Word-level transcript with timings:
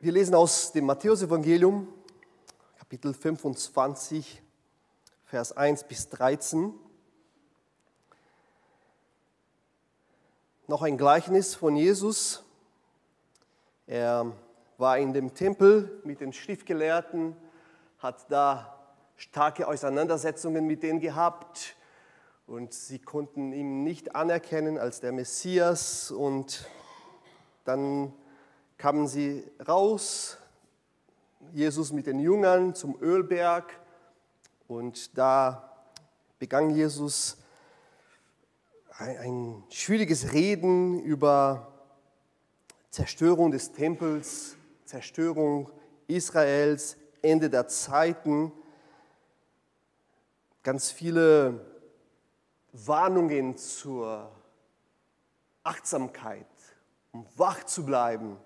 Wir 0.00 0.12
lesen 0.12 0.36
aus 0.36 0.70
dem 0.70 0.86
Matthäusevangelium, 0.86 1.88
Kapitel 2.78 3.12
25, 3.12 4.40
Vers 5.24 5.56
1 5.56 5.82
bis 5.88 6.08
13. 6.10 6.72
Noch 10.68 10.82
ein 10.82 10.96
Gleichnis 10.96 11.56
von 11.56 11.74
Jesus. 11.74 12.44
Er 13.88 14.30
war 14.76 14.98
in 14.98 15.12
dem 15.12 15.34
Tempel 15.34 16.00
mit 16.04 16.20
den 16.20 16.32
Schriftgelehrten, 16.32 17.36
hat 17.98 18.30
da 18.30 18.78
starke 19.16 19.66
Auseinandersetzungen 19.66 20.64
mit 20.64 20.84
denen 20.84 21.00
gehabt 21.00 21.74
und 22.46 22.72
sie 22.72 23.00
konnten 23.00 23.52
ihn 23.52 23.82
nicht 23.82 24.14
anerkennen 24.14 24.78
als 24.78 25.00
der 25.00 25.10
Messias 25.10 26.12
und 26.12 26.68
dann 27.64 28.12
kamen 28.78 29.08
sie 29.08 29.44
raus, 29.66 30.38
Jesus 31.52 31.92
mit 31.92 32.06
den 32.06 32.20
Jüngern 32.20 32.76
zum 32.76 32.96
Ölberg 33.02 33.76
und 34.68 35.18
da 35.18 35.84
begann 36.38 36.70
Jesus 36.70 37.38
ein, 38.98 39.18
ein 39.18 39.64
schwieriges 39.68 40.32
Reden 40.32 41.00
über 41.00 41.72
Zerstörung 42.90 43.50
des 43.50 43.72
Tempels, 43.72 44.56
Zerstörung 44.84 45.70
Israels, 46.06 46.96
Ende 47.20 47.50
der 47.50 47.66
Zeiten, 47.66 48.52
ganz 50.62 50.92
viele 50.92 51.66
Warnungen 52.72 53.56
zur 53.56 54.30
Achtsamkeit, 55.64 56.46
um 57.10 57.26
wach 57.36 57.64
zu 57.64 57.84
bleiben 57.84 58.38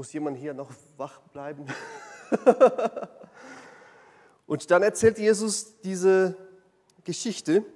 muss 0.00 0.14
jemand 0.14 0.38
hier 0.38 0.54
noch 0.54 0.70
wach 0.96 1.20
bleiben? 1.30 1.66
Und 4.46 4.70
dann 4.70 4.82
erzählt 4.82 5.18
Jesus 5.18 5.78
diese 5.82 6.38
Geschichte, 7.04 7.66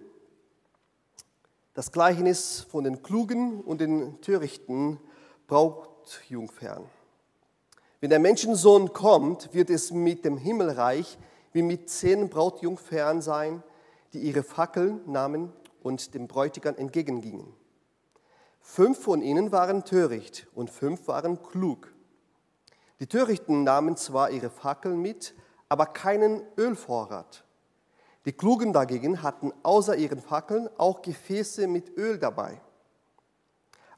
das 1.75 1.93
Gleichnis 1.93 2.63
von 2.71 2.85
den 2.85 3.03
klugen 3.03 3.61
und 3.61 3.83
den 3.83 4.23
törichten 4.23 4.99
Brautjungfern. 5.49 6.87
Wenn 8.01 8.09
der 8.09 8.21
Menschensohn 8.21 8.95
kommt, 8.95 9.53
wird 9.53 9.69
es 9.69 9.91
mit 9.91 10.25
dem 10.25 10.39
Himmelreich 10.39 11.19
wie 11.53 11.61
mit 11.61 11.91
zehn 11.91 12.31
Brautjungfern 12.31 13.21
sein, 13.21 13.63
die 14.15 14.21
ihre 14.21 14.45
Fackeln 14.45 15.03
nahmen 15.05 15.53
und 15.83 16.15
dem 16.15 16.27
Bräutigam 16.27 16.75
entgegengingen. 16.77 17.53
Fünf 18.61 18.99
von 18.99 19.21
ihnen 19.21 19.53
waren 19.53 19.85
töricht 19.85 20.47
und 20.55 20.71
fünf 20.71 21.07
waren 21.07 21.43
klug. 21.43 21.94
Die 23.05 23.11
Törichten 23.11 23.65
nahmen 23.65 23.99
zwar 23.99 24.31
ihre 24.31 24.49
Fackeln 24.49 24.99
mit, 24.99 25.35
aber 25.69 25.85
keinen 25.85 26.41
Ölvorrat. 26.57 27.45
Die 28.25 28.33
Klugen 28.33 28.73
dagegen 28.73 29.23
hatten 29.23 29.53
außer 29.63 29.95
ihren 29.95 30.23
Fackeln 30.23 30.71
auch 30.79 31.03
Gefäße 31.03 31.67
mit 31.67 31.99
Öl 31.99 32.19
dabei. 32.19 32.63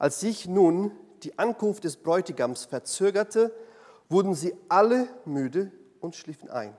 Als 0.00 0.18
sich 0.18 0.48
nun 0.48 0.90
die 1.22 1.38
Ankunft 1.38 1.84
des 1.84 1.98
Bräutigams 1.98 2.64
verzögerte, 2.64 3.54
wurden 4.08 4.34
sie 4.34 4.56
alle 4.68 5.06
müde 5.24 5.70
und 6.00 6.16
schliefen 6.16 6.50
ein. 6.50 6.76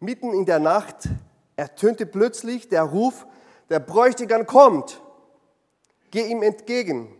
Mitten 0.00 0.32
in 0.32 0.44
der 0.44 0.58
Nacht 0.58 1.08
ertönte 1.54 2.04
plötzlich 2.04 2.68
der 2.68 2.82
Ruf, 2.82 3.28
der 3.70 3.78
Bräutigam 3.78 4.44
kommt, 4.44 5.00
geh 6.10 6.26
ihm 6.26 6.42
entgegen. 6.42 7.14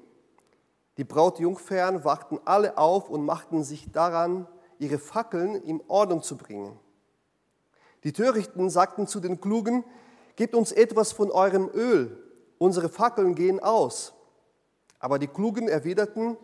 Die 0.99 1.05
Brautjungfern 1.05 2.05
wachten 2.05 2.41
alle 2.45 2.77
auf 2.77 3.09
und 3.09 3.25
machten 3.25 3.63
sich 3.63 3.91
daran, 3.93 4.49
ihre 4.81 4.99
Fackeln 4.99 5.55
in 5.55 5.81
Ordnung 5.87 6.23
zu 6.23 6.37
bringen. 6.37 6.79
Die 8.03 8.13
Törichten 8.13 8.69
sagten 8.69 9.07
zu 9.07 9.21
den 9.21 9.41
Klugen, 9.41 9.85
gebt 10.35 10.55
uns 10.55 10.73
etwas 10.73 11.13
von 11.13 11.31
eurem 11.31 11.71
Öl, 11.73 12.21
unsere 12.59 12.89
Fackeln 12.89 13.37
gehen 13.37 13.61
aus. 13.61 14.13
Aber 14.99 15.21
die 15.21 15.29
Klugen 15.29 15.69
erwiderten, 15.69 16.37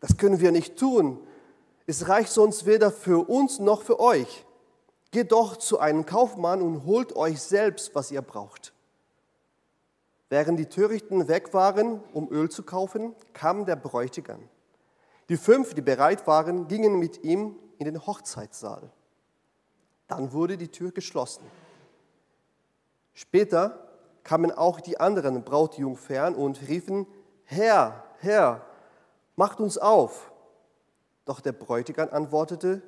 das 0.00 0.16
können 0.16 0.40
wir 0.40 0.50
nicht 0.50 0.76
tun, 0.76 1.20
es 1.86 2.08
reicht 2.08 2.32
sonst 2.32 2.66
weder 2.66 2.90
für 2.90 3.28
uns 3.28 3.60
noch 3.60 3.82
für 3.82 4.00
euch. 4.00 4.44
Geht 5.12 5.30
doch 5.30 5.56
zu 5.56 5.78
einem 5.78 6.06
Kaufmann 6.06 6.60
und 6.60 6.86
holt 6.86 7.14
euch 7.14 7.40
selbst, 7.40 7.94
was 7.94 8.10
ihr 8.10 8.22
braucht. 8.22 8.71
Während 10.32 10.58
die 10.58 10.64
Törichten 10.64 11.28
weg 11.28 11.52
waren, 11.52 12.00
um 12.14 12.30
Öl 12.30 12.48
zu 12.48 12.62
kaufen, 12.62 13.14
kam 13.34 13.66
der 13.66 13.76
Bräutigam. 13.76 14.48
Die 15.28 15.36
fünf, 15.36 15.74
die 15.74 15.82
bereit 15.82 16.26
waren, 16.26 16.68
gingen 16.68 16.98
mit 16.98 17.22
ihm 17.22 17.54
in 17.76 17.84
den 17.84 18.06
Hochzeitssaal. 18.06 18.90
Dann 20.08 20.32
wurde 20.32 20.56
die 20.56 20.68
Tür 20.68 20.90
geschlossen. 20.90 21.42
Später 23.12 23.86
kamen 24.24 24.50
auch 24.50 24.80
die 24.80 24.98
anderen 24.98 25.44
Brautjungfern 25.44 26.34
und 26.34 26.66
riefen, 26.66 27.06
Herr, 27.44 28.02
Herr, 28.20 28.64
macht 29.36 29.60
uns 29.60 29.76
auf. 29.76 30.32
Doch 31.26 31.40
der 31.40 31.52
Bräutigam 31.52 32.08
antwortete, 32.10 32.80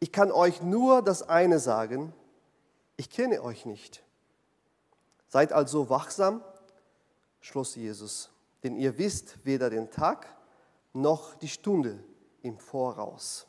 ich 0.00 0.12
kann 0.12 0.32
euch 0.32 0.62
nur 0.62 1.02
das 1.02 1.28
eine 1.28 1.58
sagen, 1.58 2.14
ich 2.96 3.10
kenne 3.10 3.42
euch 3.42 3.66
nicht. 3.66 4.02
Seid 5.28 5.52
also 5.52 5.90
wachsam 5.90 6.40
schloss 7.46 7.76
Jesus, 7.76 8.30
denn 8.64 8.76
ihr 8.76 8.98
wisst 8.98 9.44
weder 9.44 9.70
den 9.70 9.88
Tag 9.88 10.26
noch 10.92 11.34
die 11.36 11.48
Stunde 11.48 12.02
im 12.42 12.58
Voraus. 12.58 13.46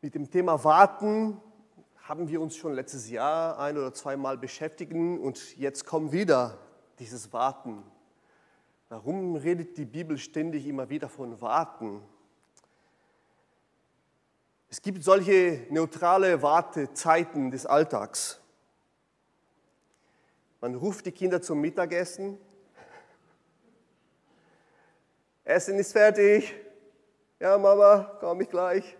Mit 0.00 0.14
dem 0.14 0.30
Thema 0.30 0.64
Warten 0.64 1.38
haben 2.04 2.28
wir 2.28 2.40
uns 2.40 2.56
schon 2.56 2.72
letztes 2.72 3.10
Jahr 3.10 3.58
ein 3.58 3.76
oder 3.76 3.92
zweimal 3.92 4.38
beschäftigt 4.38 4.92
und 4.92 5.56
jetzt 5.58 5.84
kommt 5.84 6.12
wieder 6.12 6.58
dieses 6.98 7.30
Warten. 7.32 7.82
Warum 8.88 9.36
redet 9.36 9.76
die 9.76 9.84
Bibel 9.84 10.16
ständig 10.16 10.66
immer 10.66 10.88
wieder 10.88 11.10
von 11.10 11.40
Warten? 11.42 12.02
Es 14.70 14.80
gibt 14.80 15.04
solche 15.04 15.66
neutrale 15.68 16.40
Wartezeiten 16.40 17.50
des 17.50 17.66
Alltags. 17.66 18.41
Man 20.62 20.76
ruft 20.76 21.04
die 21.06 21.10
Kinder 21.10 21.42
zum 21.42 21.60
Mittagessen. 21.60 22.38
Essen 25.42 25.76
ist 25.76 25.90
fertig. 25.90 26.54
Ja, 27.40 27.58
Mama, 27.58 28.16
komme 28.20 28.44
ich 28.44 28.48
gleich. 28.48 28.96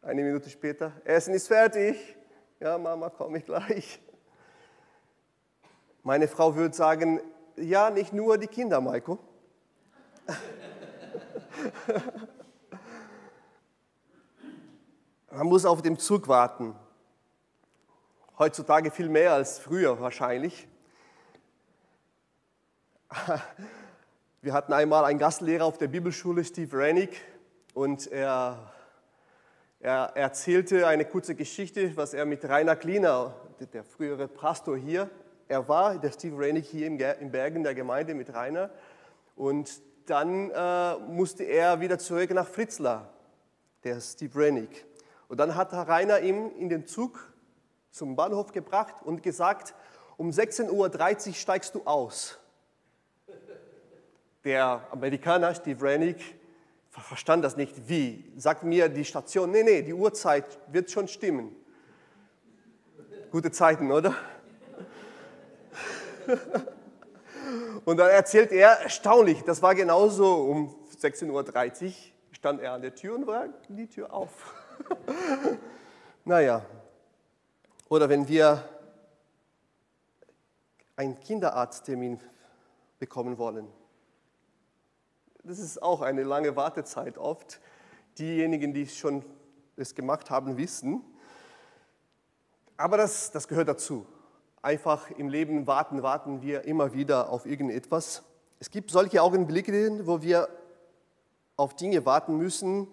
Eine 0.00 0.22
Minute 0.22 0.48
später. 0.48 0.92
Essen 1.02 1.34
ist 1.34 1.48
fertig. 1.48 1.96
Ja, 2.60 2.78
Mama, 2.78 3.10
komme 3.10 3.38
ich 3.38 3.44
gleich. 3.44 4.00
Meine 6.04 6.28
Frau 6.28 6.54
würde 6.54 6.76
sagen, 6.76 7.20
ja, 7.56 7.90
nicht 7.90 8.12
nur 8.12 8.38
die 8.38 8.46
Kinder, 8.46 8.80
Maiko. 8.80 9.18
Man 15.32 15.48
muss 15.48 15.64
auf 15.64 15.82
den 15.82 15.98
Zug 15.98 16.28
warten. 16.28 16.76
Heutzutage 18.42 18.90
viel 18.90 19.08
mehr 19.08 19.34
als 19.34 19.60
früher 19.60 20.00
wahrscheinlich. 20.00 20.66
Wir 24.42 24.52
hatten 24.52 24.72
einmal 24.72 25.04
einen 25.04 25.20
Gastlehrer 25.20 25.64
auf 25.64 25.78
der 25.78 25.86
Bibelschule, 25.86 26.44
Steve 26.44 26.76
Rennick, 26.76 27.20
und 27.72 28.10
er, 28.10 28.72
er 29.78 30.10
erzählte 30.16 30.88
eine 30.88 31.04
kurze 31.04 31.36
Geschichte, 31.36 31.96
was 31.96 32.14
er 32.14 32.24
mit 32.24 32.44
Rainer 32.44 32.74
Kliener, 32.74 33.36
der 33.72 33.84
frühere 33.84 34.26
Pastor 34.26 34.76
hier, 34.76 35.08
er 35.46 35.68
war, 35.68 35.96
der 35.98 36.10
Steve 36.10 36.36
Rennick 36.36 36.64
hier 36.64 36.88
im 36.88 37.30
Bergen 37.30 37.62
der 37.62 37.76
Gemeinde 37.76 38.12
mit 38.14 38.34
Rainer, 38.34 38.70
und 39.36 39.70
dann 40.06 40.50
äh, 40.50 40.96
musste 40.96 41.44
er 41.44 41.78
wieder 41.78 41.96
zurück 42.00 42.30
nach 42.30 42.48
Fritzlar, 42.48 43.08
der 43.84 44.00
Steve 44.00 44.36
Rennick. 44.36 44.84
Und 45.28 45.38
dann 45.38 45.54
hat 45.54 45.72
Rainer 45.72 46.18
ihm 46.18 46.50
in 46.58 46.68
den 46.68 46.88
Zug 46.88 47.31
zum 47.92 48.16
Bahnhof 48.16 48.50
gebracht 48.52 48.96
und 49.04 49.22
gesagt, 49.22 49.74
um 50.16 50.30
16.30 50.30 51.28
Uhr 51.28 51.34
steigst 51.34 51.74
du 51.74 51.82
aus. 51.84 52.38
Der 54.44 54.84
Amerikaner 54.90 55.54
Steve 55.54 55.80
Rennick 55.80 56.34
verstand 56.90 57.44
das 57.44 57.56
nicht. 57.56 57.88
Wie? 57.88 58.32
Sagt 58.36 58.64
mir 58.64 58.88
die 58.88 59.04
Station, 59.04 59.50
nee, 59.50 59.62
nee, 59.62 59.82
die 59.82 59.94
Uhrzeit 59.94 60.58
wird 60.72 60.90
schon 60.90 61.06
stimmen. 61.06 61.54
Gute 63.30 63.52
Zeiten, 63.52 63.92
oder? 63.92 64.16
Und 67.84 67.96
dann 67.96 68.10
erzählt 68.10 68.52
er, 68.52 68.80
erstaunlich, 68.80 69.42
das 69.42 69.62
war 69.62 69.74
genauso, 69.74 70.34
um 70.34 70.74
16.30 71.00 71.30
Uhr 71.30 71.92
stand 72.32 72.60
er 72.60 72.72
an 72.72 72.82
der 72.82 72.94
Tür 72.94 73.16
und 73.16 73.26
war 73.26 73.48
die 73.68 73.88
Tür 73.88 74.12
auf. 74.12 74.54
naja, 76.24 76.64
oder 77.92 78.08
wenn 78.08 78.26
wir 78.26 78.66
einen 80.96 81.20
Kinderarzttermin 81.20 82.18
bekommen 82.98 83.36
wollen. 83.36 83.68
Das 85.44 85.58
ist 85.58 85.82
auch 85.82 86.00
eine 86.00 86.22
lange 86.22 86.56
Wartezeit 86.56 87.18
oft. 87.18 87.60
Diejenigen, 88.16 88.72
die 88.72 88.86
schon 88.86 89.22
es 89.76 89.94
gemacht 89.94 90.30
haben, 90.30 90.56
wissen. 90.56 91.02
Aber 92.78 92.96
das, 92.96 93.30
das 93.30 93.46
gehört 93.46 93.68
dazu. 93.68 94.06
Einfach 94.62 95.10
im 95.10 95.28
Leben 95.28 95.66
warten, 95.66 96.02
warten 96.02 96.40
wir 96.40 96.64
immer 96.64 96.94
wieder 96.94 97.28
auf 97.28 97.44
irgendetwas. 97.44 98.22
Es 98.58 98.70
gibt 98.70 98.90
solche 98.90 99.20
Augenblicke, 99.20 100.06
wo 100.06 100.22
wir 100.22 100.48
auf 101.58 101.76
Dinge 101.76 102.06
warten 102.06 102.38
müssen, 102.38 102.88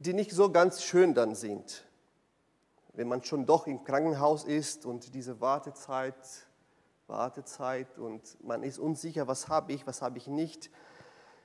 die 0.00 0.14
nicht 0.14 0.32
so 0.32 0.50
ganz 0.50 0.82
schön 0.82 1.14
dann 1.14 1.36
sind. 1.36 1.85
Wenn 2.96 3.08
man 3.08 3.22
schon 3.22 3.44
doch 3.44 3.66
im 3.66 3.84
Krankenhaus 3.84 4.44
ist 4.44 4.86
und 4.86 5.12
diese 5.12 5.38
Wartezeit, 5.42 6.14
Wartezeit 7.06 7.98
und 7.98 8.42
man 8.42 8.62
ist 8.62 8.78
unsicher, 8.78 9.28
was 9.28 9.48
habe 9.48 9.74
ich, 9.74 9.86
was 9.86 10.00
habe 10.00 10.16
ich 10.16 10.28
nicht. 10.28 10.70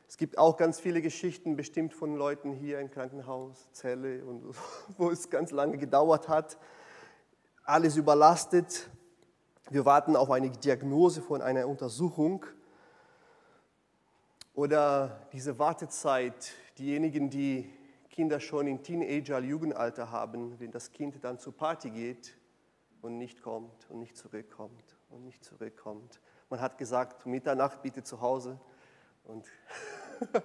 Es 0.07 0.15
gibt 0.15 0.37
auch 0.37 0.55
ganz 0.55 0.79
viele 0.79 1.01
Geschichten 1.01 1.57
bestimmt 1.57 1.93
von 1.93 2.15
Leuten 2.15 2.53
hier 2.53 2.79
im 2.79 2.89
Krankenhaus, 2.89 3.67
Zelle, 3.73 4.23
und, 4.23 4.55
wo 4.97 5.09
es 5.09 5.29
ganz 5.29 5.51
lange 5.51 5.77
gedauert 5.77 6.29
hat. 6.29 6.57
Alles 7.65 7.97
überlastet. 7.97 8.89
Wir 9.69 9.83
warten 9.83 10.15
auf 10.15 10.31
eine 10.31 10.51
Diagnose 10.51 11.21
von 11.21 11.41
einer 11.41 11.67
Untersuchung. 11.67 12.45
Oder 14.53 15.27
diese 15.33 15.59
Wartezeit, 15.59 16.53
diejenigen, 16.77 17.29
die 17.29 17.69
Kinder 18.11 18.41
schon 18.41 18.67
im 18.67 18.83
Teenager, 18.83 19.39
Jugendalter 19.39 20.11
haben, 20.11 20.59
wenn 20.59 20.71
das 20.71 20.91
Kind 20.91 21.23
dann 21.23 21.39
zur 21.39 21.55
Party 21.55 21.89
geht 21.89 22.35
und 23.01 23.17
nicht 23.17 23.41
kommt 23.41 23.89
und 23.89 23.99
nicht 23.99 24.17
zurückkommt 24.17 24.83
und 25.09 25.23
nicht 25.23 25.43
zurückkommt. 25.43 26.19
Man 26.49 26.59
hat 26.59 26.77
gesagt, 26.77 27.25
Mitternacht 27.25 27.81
bitte 27.81 28.03
zu 28.03 28.19
Hause. 28.19 28.59
Und, 29.23 29.45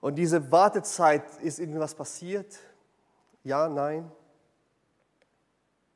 und 0.00 0.14
diese 0.14 0.52
Wartezeit, 0.52 1.24
ist 1.42 1.58
irgendwas 1.58 1.94
passiert? 1.94 2.56
Ja, 3.42 3.68
nein. 3.68 4.10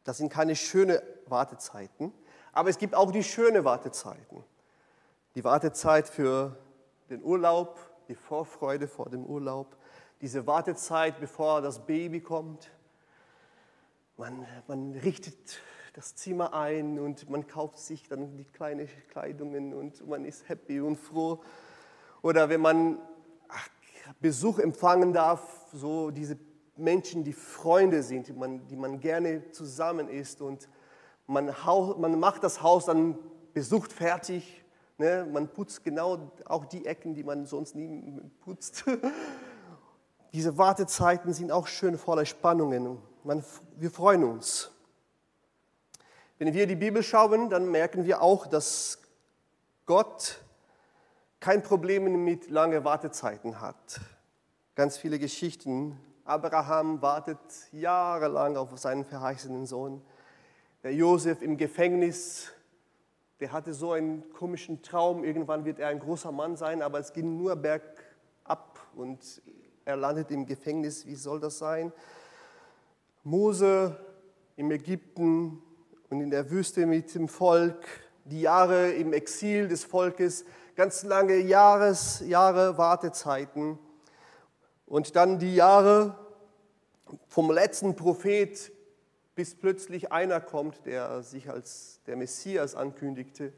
Das 0.03 0.19
sind 0.19 0.32
keine 0.32 0.56
schönen 0.56 0.99
Wartezeiten, 1.26 2.12
aber 2.53 2.70
es 2.70 2.79
gibt 2.79 2.96
auch 2.96 3.12
die 3.12 3.23
schönen 3.23 3.64
Wartezeiten. 3.64 4.43
Die 5.37 5.44
Wartezeit 5.44 6.08
für 6.08 6.56
den 7.08 7.23
Urlaub, 7.23 7.79
die 8.08 8.17
Vorfreude 8.17 8.88
vor 8.88 9.08
dem 9.11 9.25
Urlaub, 9.25 9.76
diese 10.20 10.46
Wartezeit, 10.46 11.19
bevor 11.19 11.62
das 11.62 11.87
Baby 11.87 12.20
kommt. 12.20 12.70
Man, 14.17 14.46
man 14.69 14.93
richtet 14.93 15.61
das 15.94 16.14
Zimmer 16.14 16.52
ein 16.52 16.99
und 16.99 17.31
man 17.31 17.46
kauft 17.46 17.78
sich 17.78 18.06
dann 18.06 18.37
die 18.37 18.44
kleinen 18.44 18.88
Kleidungen 19.11 19.72
und 19.72 20.06
man 20.06 20.25
ist 20.25 20.49
happy 20.49 20.81
und 20.81 20.96
froh. 20.96 21.43
Oder 22.22 22.49
wenn 22.50 22.61
man 22.61 22.99
Besuch 24.20 24.58
empfangen 24.58 25.12
darf, 25.12 25.67
so 25.72 26.11
diese 26.11 26.37
Menschen, 26.76 27.25
die 27.25 27.32
Freunde 27.32 28.02
sind, 28.02 28.28
die 28.28 28.32
man, 28.32 28.67
die 28.67 28.76
man 28.76 29.00
gerne 29.00 29.50
zusammen 29.52 30.08
ist 30.08 30.43
und 30.43 30.69
man, 31.26 31.55
man 31.99 32.19
macht 32.19 32.44
das 32.44 32.62
Haus 32.62 32.87
dann 32.87 33.19
besucht 33.55 33.93
fertig. 33.93 34.64
Ne? 34.99 35.26
Man 35.32 35.49
putzt 35.49 35.82
genau 35.82 36.31
auch 36.44 36.67
die 36.67 36.84
Ecken, 36.84 37.14
die 37.14 37.22
man 37.22 37.46
sonst 37.46 37.75
nie 37.75 38.20
putzt. 38.40 38.84
Diese 40.32 40.56
Wartezeiten 40.56 41.32
sind 41.32 41.50
auch 41.50 41.67
schön 41.67 41.99
voller 41.99 42.25
Spannungen. 42.25 42.99
Man, 43.25 43.44
wir 43.77 43.91
freuen 43.91 44.23
uns. 44.23 44.71
Wenn 46.38 46.55
wir 46.55 46.69
die 46.69 46.77
Bibel 46.77 47.03
schauen, 47.03 47.50
dann 47.50 47.71
merken 47.71 48.05
wir 48.05 48.23
auch, 48.23 48.47
dass 48.47 48.99
Gott 49.87 50.41
kein 51.41 51.62
Problem 51.62 52.25
mit 52.25 52.49
langen 52.49 52.85
Wartezeiten 52.85 53.61
hat. 53.61 54.00
Ganz 54.77 54.99
viele 54.99 55.19
Geschichten. 55.19 55.99
Abraham 56.25 57.03
wartet 57.03 57.38
jahrelang 57.73 58.56
auf 58.56 58.79
seinen 58.79 59.05
verheißenen 59.05 59.67
Sohn. 59.67 60.00
Der 60.85 60.94
Josef 60.94 61.43
im 61.43 61.56
Gefängnis, 61.56 62.53
der 63.41 63.50
hatte 63.50 63.75
so 63.75 63.93
einen 63.93 64.32
komischen 64.32 64.81
Traum. 64.82 65.25
Irgendwann 65.25 65.65
wird 65.65 65.81
er 65.81 65.88
ein 65.88 65.99
großer 65.99 66.31
Mann 66.31 66.56
sein, 66.56 66.82
aber 66.82 67.00
es 67.00 67.12
ging 67.12 67.37
nur 67.37 67.56
bergab 67.56 68.79
und 68.94 69.43
er 69.90 69.96
landet 69.96 70.31
im 70.31 70.46
Gefängnis. 70.46 71.04
Wie 71.04 71.16
soll 71.16 71.40
das 71.40 71.58
sein? 71.58 71.92
Mose 73.25 73.98
im 74.56 74.70
Ägypten 74.70 75.60
und 76.08 76.20
in 76.20 76.31
der 76.31 76.48
Wüste 76.50 76.87
mit 76.87 77.12
dem 77.14 77.26
Volk, 77.28 77.84
die 78.25 78.40
Jahre 78.40 78.92
im 78.92 79.12
Exil 79.12 79.66
des 79.66 79.84
Volkes, 79.84 80.44
ganz 80.76 81.02
lange 81.02 81.37
Jahres, 81.38 82.22
Jahre 82.25 82.78
Wartezeiten 82.78 83.78
und 84.87 85.16
dann 85.16 85.38
die 85.40 85.56
Jahre 85.56 86.16
vom 87.26 87.50
letzten 87.50 87.96
Prophet, 87.96 88.72
bis 89.34 89.56
plötzlich 89.56 90.12
einer 90.12 90.40
kommt, 90.40 90.86
der 90.86 91.22
sich 91.22 91.50
als 91.50 92.00
der 92.06 92.16
Messias 92.16 92.76
ankündigte. 92.76 93.52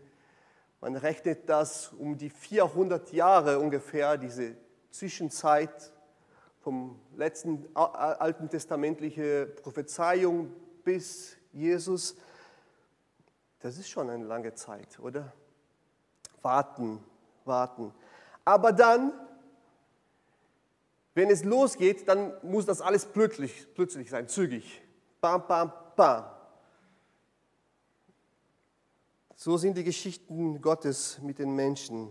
Man 0.80 0.96
rechnet 0.96 1.48
das 1.48 1.92
um 1.92 2.16
die 2.16 2.30
400 2.30 3.12
Jahre 3.12 3.58
ungefähr, 3.58 4.16
diese 4.16 4.56
Zwischenzeit 4.90 5.92
vom 6.62 6.98
letzten 7.16 7.66
alten 7.74 8.48
testamentliche 8.48 9.46
Prophezeiung 9.46 10.52
bis 10.84 11.36
Jesus, 11.52 12.16
das 13.60 13.78
ist 13.78 13.88
schon 13.88 14.08
eine 14.08 14.24
lange 14.24 14.54
Zeit, 14.54 14.98
oder? 15.00 15.32
Warten, 16.40 17.00
warten. 17.44 17.92
Aber 18.44 18.72
dann, 18.72 19.12
wenn 21.14 21.30
es 21.30 21.44
losgeht, 21.44 22.08
dann 22.08 22.32
muss 22.42 22.66
das 22.66 22.80
alles 22.80 23.06
plötzlich, 23.06 23.66
plötzlich 23.74 24.10
sein, 24.10 24.28
zügig. 24.28 24.82
Bam, 25.20 25.46
bam, 25.46 25.72
bam. 25.96 26.24
So 29.34 29.56
sind 29.56 29.76
die 29.76 29.84
Geschichten 29.84 30.60
Gottes 30.62 31.20
mit 31.22 31.40
den 31.40 31.54
Menschen. 31.56 32.08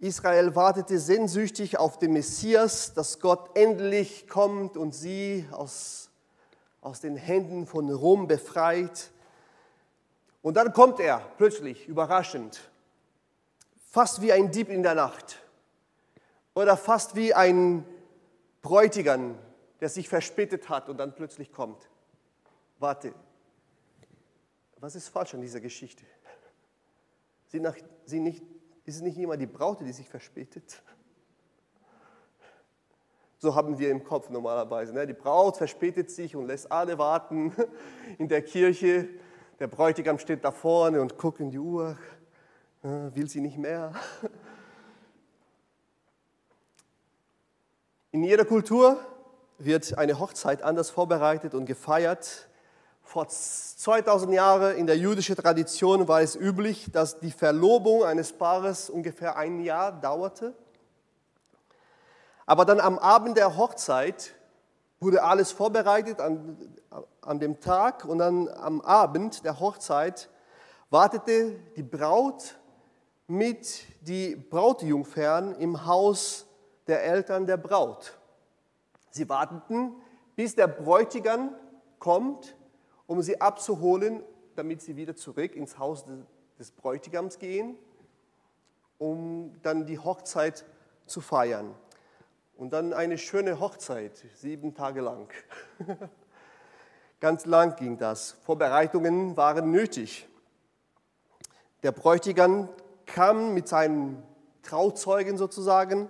Israel 0.00 0.56
wartete 0.56 0.98
sehnsüchtig 0.98 1.78
auf 1.78 1.98
den 1.98 2.14
Messias, 2.14 2.94
dass 2.94 3.20
Gott 3.20 3.54
endlich 3.54 4.28
kommt 4.28 4.78
und 4.78 4.94
sie 4.94 5.46
aus, 5.50 6.08
aus 6.80 7.00
den 7.00 7.16
Händen 7.16 7.66
von 7.66 7.90
Rom 7.90 8.26
befreit. 8.26 9.10
Und 10.40 10.54
dann 10.54 10.72
kommt 10.72 11.00
er 11.00 11.20
plötzlich, 11.36 11.86
überraschend, 11.86 12.70
fast 13.90 14.22
wie 14.22 14.32
ein 14.32 14.50
Dieb 14.50 14.70
in 14.70 14.82
der 14.82 14.94
Nacht 14.94 15.38
oder 16.54 16.78
fast 16.78 17.14
wie 17.14 17.34
ein 17.34 17.84
Bräutigam, 18.62 19.36
der 19.80 19.90
sich 19.90 20.08
verspätet 20.08 20.70
hat 20.70 20.88
und 20.88 20.96
dann 20.96 21.14
plötzlich 21.14 21.52
kommt. 21.52 21.90
Warte, 22.78 23.14
was 24.78 24.94
ist 24.94 25.08
falsch 25.08 25.34
an 25.34 25.42
dieser 25.42 25.60
Geschichte? 25.60 26.04
Sie, 27.48 27.60
nach, 27.60 27.76
sie 28.06 28.20
nicht 28.20 28.42
ist 28.84 28.96
es 28.96 29.02
nicht 29.02 29.18
immer 29.18 29.36
die 29.36 29.46
Braut, 29.46 29.80
die 29.80 29.92
sich 29.92 30.08
verspätet? 30.08 30.82
So 33.38 33.54
haben 33.54 33.78
wir 33.78 33.90
im 33.90 34.04
Kopf 34.04 34.28
normalerweise. 34.28 34.92
Ne? 34.92 35.06
Die 35.06 35.14
Braut 35.14 35.56
verspätet 35.56 36.10
sich 36.10 36.36
und 36.36 36.46
lässt 36.46 36.70
alle 36.70 36.98
warten 36.98 37.54
in 38.18 38.28
der 38.28 38.42
Kirche. 38.42 39.08
Der 39.58 39.66
Bräutigam 39.66 40.18
steht 40.18 40.44
da 40.44 40.52
vorne 40.52 41.00
und 41.00 41.16
guckt 41.16 41.40
in 41.40 41.50
die 41.50 41.58
Uhr. 41.58 41.96
Will 42.82 43.28
sie 43.28 43.40
nicht 43.40 43.56
mehr? 43.56 43.94
In 48.10 48.24
jeder 48.24 48.44
Kultur 48.44 48.98
wird 49.56 49.96
eine 49.96 50.18
Hochzeit 50.18 50.62
anders 50.62 50.90
vorbereitet 50.90 51.54
und 51.54 51.64
gefeiert 51.64 52.49
vor 53.10 53.26
2000 53.26 54.32
Jahren 54.32 54.76
in 54.76 54.86
der 54.86 54.96
jüdischen 54.96 55.34
Tradition 55.34 56.06
war 56.06 56.20
es 56.20 56.36
üblich, 56.36 56.92
dass 56.92 57.18
die 57.18 57.32
Verlobung 57.32 58.04
eines 58.04 58.32
Paares 58.32 58.88
ungefähr 58.88 59.36
ein 59.36 59.58
Jahr 59.58 59.90
dauerte. 59.90 60.54
Aber 62.46 62.64
dann 62.64 62.78
am 62.78 63.00
Abend 63.00 63.36
der 63.36 63.56
Hochzeit 63.56 64.36
wurde 65.00 65.24
alles 65.24 65.50
vorbereitet 65.50 66.20
an, 66.20 66.56
an 67.20 67.40
dem 67.40 67.58
Tag 67.58 68.04
und 68.04 68.18
dann 68.18 68.46
am 68.46 68.80
Abend 68.80 69.44
der 69.44 69.58
Hochzeit 69.58 70.28
wartete 70.90 71.58
die 71.74 71.82
Braut 71.82 72.60
mit 73.26 73.86
die 74.02 74.36
Brautjungfern 74.36 75.56
im 75.56 75.84
Haus 75.84 76.46
der 76.86 77.02
Eltern 77.02 77.44
der 77.44 77.56
Braut. 77.56 78.16
Sie 79.10 79.28
warteten, 79.28 79.96
bis 80.36 80.54
der 80.54 80.68
Bräutigam 80.68 81.56
kommt 81.98 82.54
um 83.10 83.22
sie 83.22 83.40
abzuholen, 83.40 84.22
damit 84.54 84.82
sie 84.82 84.94
wieder 84.94 85.16
zurück 85.16 85.56
ins 85.56 85.80
Haus 85.80 86.04
des 86.60 86.70
Bräutigams 86.70 87.40
gehen, 87.40 87.76
um 88.98 89.52
dann 89.64 89.84
die 89.84 89.98
Hochzeit 89.98 90.64
zu 91.06 91.20
feiern. 91.20 91.74
Und 92.56 92.72
dann 92.72 92.92
eine 92.92 93.18
schöne 93.18 93.58
Hochzeit, 93.58 94.12
sieben 94.36 94.74
Tage 94.74 95.00
lang. 95.00 95.28
Ganz 97.20 97.46
lang 97.46 97.74
ging 97.74 97.98
das. 97.98 98.36
Vorbereitungen 98.44 99.36
waren 99.36 99.72
nötig. 99.72 100.28
Der 101.82 101.90
Bräutigam 101.90 102.68
kam 103.06 103.54
mit 103.54 103.66
seinen 103.66 104.22
Trauzeugen 104.62 105.36
sozusagen. 105.36 106.08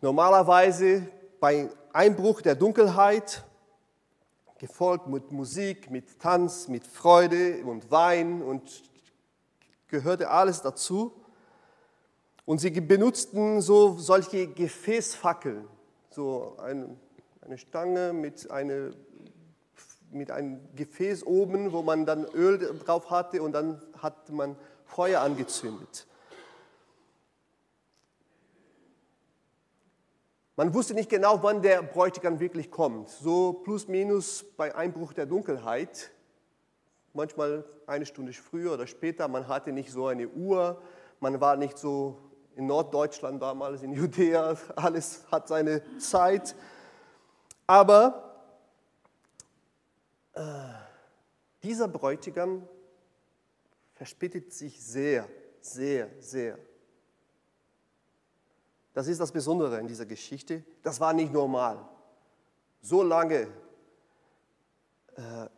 Normalerweise 0.00 1.06
bei 1.38 1.70
Einbruch 1.92 2.42
der 2.42 2.56
Dunkelheit, 2.56 3.44
gefolgt 4.62 5.08
mit 5.08 5.32
Musik, 5.32 5.90
mit 5.90 6.20
Tanz, 6.20 6.68
mit 6.68 6.86
Freude 6.86 7.64
und 7.64 7.90
Wein 7.90 8.42
und 8.42 8.84
gehörte 9.88 10.30
alles 10.30 10.62
dazu. 10.62 11.12
Und 12.44 12.58
sie 12.58 12.70
benutzten 12.70 13.60
so 13.60 13.98
solche 13.98 14.46
Gefäßfackeln, 14.46 15.66
so 16.10 16.56
eine, 16.58 16.96
eine 17.40 17.58
Stange 17.58 18.12
mit, 18.12 18.52
eine, 18.52 18.94
mit 20.12 20.30
einem 20.30 20.60
Gefäß 20.76 21.26
oben, 21.26 21.72
wo 21.72 21.82
man 21.82 22.06
dann 22.06 22.24
Öl 22.26 22.58
drauf 22.84 23.10
hatte 23.10 23.42
und 23.42 23.54
dann 23.54 23.82
hat 23.98 24.30
man 24.30 24.54
Feuer 24.84 25.22
angezündet. 25.22 26.06
Man 30.54 30.74
wusste 30.74 30.92
nicht 30.92 31.08
genau, 31.08 31.42
wann 31.42 31.62
der 31.62 31.82
Bräutigam 31.82 32.38
wirklich 32.38 32.70
kommt. 32.70 33.08
So 33.08 33.54
plus 33.54 33.88
minus 33.88 34.44
bei 34.56 34.74
Einbruch 34.74 35.14
der 35.14 35.24
Dunkelheit. 35.24 36.10
Manchmal 37.14 37.64
eine 37.86 38.04
Stunde 38.04 38.34
früher 38.34 38.74
oder 38.74 38.86
später. 38.86 39.28
Man 39.28 39.48
hatte 39.48 39.72
nicht 39.72 39.90
so 39.90 40.08
eine 40.08 40.28
Uhr. 40.28 40.82
Man 41.20 41.40
war 41.40 41.56
nicht 41.56 41.78
so 41.78 42.18
in 42.54 42.66
Norddeutschland 42.66 43.40
damals, 43.40 43.82
in 43.82 43.92
Judäa. 43.92 44.56
Alles 44.76 45.24
hat 45.30 45.48
seine 45.48 45.82
Zeit. 45.98 46.54
Aber 47.66 48.36
äh, 50.34 50.42
dieser 51.62 51.88
Bräutigam 51.88 52.68
verspätet 53.94 54.52
sich 54.52 54.84
sehr, 54.84 55.26
sehr, 55.60 56.10
sehr. 56.18 56.58
Das 58.94 59.06
ist 59.06 59.20
das 59.20 59.32
Besondere 59.32 59.78
in 59.78 59.86
dieser 59.86 60.06
Geschichte. 60.06 60.64
Das 60.82 61.00
war 61.00 61.12
nicht 61.12 61.32
normal. 61.32 61.78
So 62.80 63.02
lange 63.02 63.48
äh, 65.16 65.48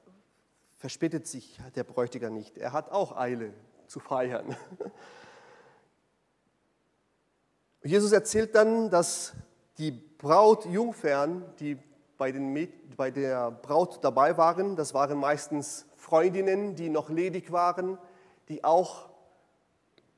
verspätet 0.76 1.26
sich 1.26 1.58
der 1.74 1.84
Bräutigam 1.84 2.34
nicht. 2.34 2.58
Er 2.58 2.72
hat 2.72 2.90
auch 2.90 3.16
Eile 3.16 3.52
zu 3.86 4.00
feiern. 4.00 4.56
Jesus 7.82 8.12
erzählt 8.12 8.54
dann, 8.54 8.88
dass 8.88 9.34
die 9.78 9.90
Brautjungfern, 9.90 11.44
die 11.58 11.76
bei, 12.16 12.32
den, 12.32 12.68
bei 12.96 13.10
der 13.10 13.50
Braut 13.50 14.02
dabei 14.02 14.36
waren, 14.36 14.76
das 14.76 14.94
waren 14.94 15.18
meistens 15.18 15.86
Freundinnen, 15.96 16.76
die 16.76 16.88
noch 16.88 17.10
ledig 17.10 17.52
waren, 17.52 17.98
die 18.48 18.62
auch 18.62 19.08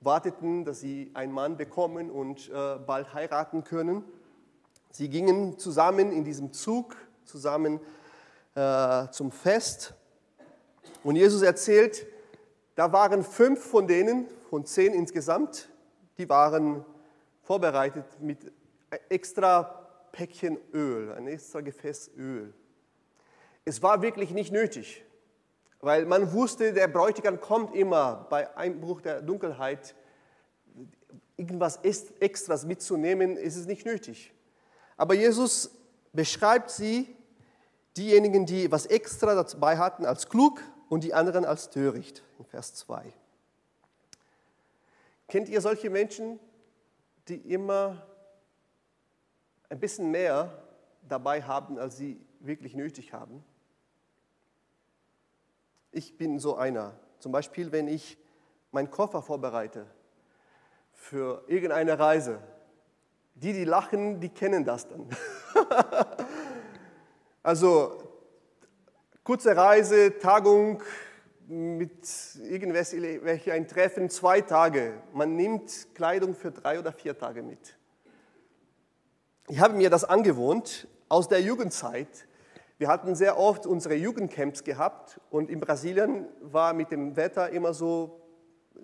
warteten, 0.00 0.65
dass 0.65 0.81
sie 0.81 1.11
einen 1.15 1.33
Mann 1.33 1.57
bekommen 1.57 2.11
und 2.11 2.49
äh, 2.49 2.79
bald 2.79 3.15
heiraten 3.15 3.65
können. 3.65 4.05
Sie 4.91 5.09
gingen 5.09 5.59
zusammen 5.59 6.12
in 6.12 6.25
diesem 6.25 6.53
Zug, 6.53 6.97
zusammen 7.25 7.81
äh, 8.55 9.09
zum 9.11 9.31
Fest. 9.31 9.95
Und 11.05 11.17
Jesus 11.17 11.43
erzählt, 11.43 12.07
da 12.75 12.93
waren 12.93 13.23
fünf 13.23 13.65
von 13.65 13.87
denen, 13.87 14.26
von 14.50 14.65
zehn 14.65 14.93
insgesamt, 14.93 15.69
die 16.19 16.29
waren 16.29 16.85
vorbereitet 17.43 18.05
mit 18.21 18.53
extra 19.09 19.62
Päckchen 20.12 20.59
Öl, 20.73 21.12
ein 21.12 21.26
extra 21.26 21.61
Gefäß 21.61 22.12
Öl. 22.17 22.55
Es 23.65 23.83
war 23.83 24.00
wirklich 24.03 24.31
nicht 24.31 24.53
nötig. 24.53 25.05
Weil 25.80 26.06
man 26.06 26.33
wusste, 26.33 26.73
der 26.73 26.88
Bräutigam 26.88 27.40
kommt 27.40 27.75
immer 27.75 28.26
bei 28.30 28.56
Einbruch 28.56 29.00
der 29.00 29.23
Dunkelheit. 29.23 29.95
Irgendwas 31.37 31.78
Extras 32.21 32.64
mitzunehmen, 32.64 33.37
ist 33.37 33.56
es 33.56 33.66
nicht 33.66 33.85
nötig. 33.85 34.33
Aber 34.97 35.14
Jesus 35.14 35.71
beschreibt 36.12 36.71
sie, 36.71 37.14
diejenigen, 37.97 38.47
die 38.47 38.71
was 38.71 38.87
extra 38.87 39.42
dabei 39.42 39.78
hatten, 39.78 40.04
als 40.04 40.28
klug 40.28 40.61
und 40.88 41.04
die 41.04 41.14
anderen 41.14 41.45
als 41.45 41.71
töricht, 41.71 42.23
in 42.38 42.45
Vers 42.45 42.75
2. 42.75 43.12
Kennt 45.28 45.49
ihr 45.49 45.61
solche 45.61 45.90
Menschen, 45.90 46.38
die 47.28 47.37
immer 47.37 48.06
ein 49.68 49.80
bisschen 49.80 50.11
mehr 50.11 50.62
dabei 51.09 51.42
haben, 51.42 51.78
als 51.78 51.97
sie 51.97 52.21
wirklich 52.40 52.75
nötig 52.75 53.12
haben? 53.12 53.45
Ich 55.93 56.16
bin 56.16 56.38
so 56.38 56.57
einer. 56.57 56.99
Zum 57.19 57.33
Beispiel, 57.33 57.73
wenn 57.73 57.88
ich 57.88 58.19
meinen 58.71 58.90
Koffer 58.90 59.23
vorbereite 59.23 59.87
für 60.93 61.45
irgendeine 61.47 61.99
Reise. 61.99 62.40
Die, 63.35 63.52
die 63.52 63.64
lachen, 63.64 64.21
die 64.21 64.28
kennen 64.28 64.64
das 64.64 64.88
dann. 64.88 65.09
also 67.43 68.02
kurze 69.23 69.57
Reise, 69.57 70.19
Tagung 70.19 70.83
mit 71.49 72.09
irgendwelchen 72.43 73.69
Treffen, 73.69 74.11
zwei 74.11 74.40
Tage. 74.40 74.95
Man 75.12 75.37
nimmt 75.37 75.95
Kleidung 75.95 76.35
für 76.35 76.50
drei 76.50 76.78
oder 76.78 76.93
vier 76.93 77.16
Tage 77.16 77.43
mit. 77.43 77.76
Ich 79.49 79.61
habe 79.61 79.75
mir 79.75 79.90
das 79.90 80.05
angewohnt 80.05 80.88
aus 81.09 81.28
der 81.28 81.40
Jugendzeit. 81.40 82.25
Wir 82.78 82.88
hatten 82.88 83.14
sehr 83.14 83.38
oft 83.38 83.64
unsere 83.64 83.95
Jugendcamps 83.95 84.62
gehabt 84.62 85.18
und 85.30 85.49
in 85.49 85.61
Brasilien 85.61 86.26
war 86.42 86.75
mit 86.75 86.90
dem 86.90 87.16
Wetter 87.16 87.49
immer 87.49 87.73
so 87.73 88.21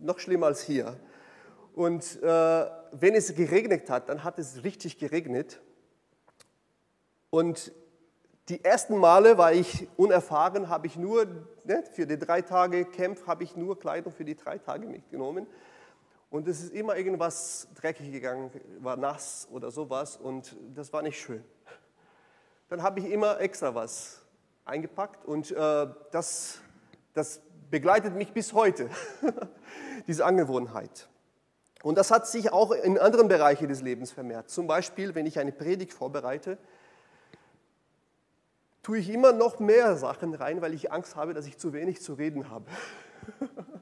noch 0.01 0.19
schlimmer 0.19 0.47
als 0.47 0.63
hier. 0.63 0.99
Und 1.75 2.23
äh, 2.23 2.67
wenn 2.93 3.15
es 3.15 3.35
geregnet 3.35 3.91
hat, 3.91 4.09
dann 4.09 4.25
hat 4.25 4.39
es 4.39 4.65
richtig 4.65 4.97
geregnet. 4.97 5.61
Und 7.29 7.71
die 8.49 8.65
ersten 8.65 8.97
Male 8.97 9.37
war 9.37 9.53
ich 9.53 9.87
unerfahren, 9.99 10.71
habe 10.71 10.87
ich 10.87 10.97
nur, 10.97 11.27
ne, 11.65 11.85
für 11.93 12.07
die 12.07 12.19
drei 12.19 12.41
Tage 12.41 12.87
Camp 12.87 13.27
habe 13.27 13.45
ich 13.45 13.57
nur 13.57 13.79
Kleidung 13.79 14.13
für 14.13 14.25
die 14.25 14.37
drei 14.37 14.57
Tage 14.57 14.87
mitgenommen. 14.87 15.47
Und 16.31 16.49
es 16.49 16.63
ist 16.63 16.73
immer 16.73 16.97
irgendwas 16.97 17.69
dreckig 17.75 18.11
gegangen, 18.11 18.51
war 18.81 18.97
nass 18.97 19.49
oder 19.53 19.71
sowas 19.71 20.17
und 20.17 20.57
das 20.75 20.95
war 20.95 21.03
nicht 21.03 21.21
schön 21.21 21.45
dann 22.73 22.83
habe 22.83 23.01
ich 23.01 23.11
immer 23.11 23.39
extra 23.39 23.75
was 23.75 24.23
eingepackt 24.65 25.27
und 25.27 25.51
äh, 25.51 25.87
das, 26.11 26.59
das 27.13 27.43
begleitet 27.71 28.15
mich 28.15 28.33
bis 28.33 28.55
heute, 28.55 28.89
diese 30.07 30.25
Angewohnheit. 30.25 31.07
Und 31.83 31.99
das 31.99 32.11
hat 32.11 32.27
sich 32.27 32.51
auch 32.51 32.71
in 32.71 32.99
anderen 32.99 33.29
Bereichen 33.29 33.69
des 33.69 33.83
Lebens 33.83 34.11
vermehrt. 34.11 34.49
Zum 34.49 34.67
Beispiel, 34.67 35.15
wenn 35.15 35.27
ich 35.27 35.39
eine 35.39 35.53
Predigt 35.53 35.93
vorbereite, 35.93 36.57
tue 38.83 38.97
ich 38.97 39.11
immer 39.11 39.33
noch 39.33 39.59
mehr 39.59 39.95
Sachen 39.97 40.33
rein, 40.33 40.63
weil 40.63 40.73
ich 40.73 40.91
Angst 40.91 41.15
habe, 41.15 41.35
dass 41.35 41.47
ich 41.47 41.59
zu 41.59 41.75
wenig 41.75 42.01
zu 42.01 42.15
reden 42.15 42.49
habe. 42.49 42.65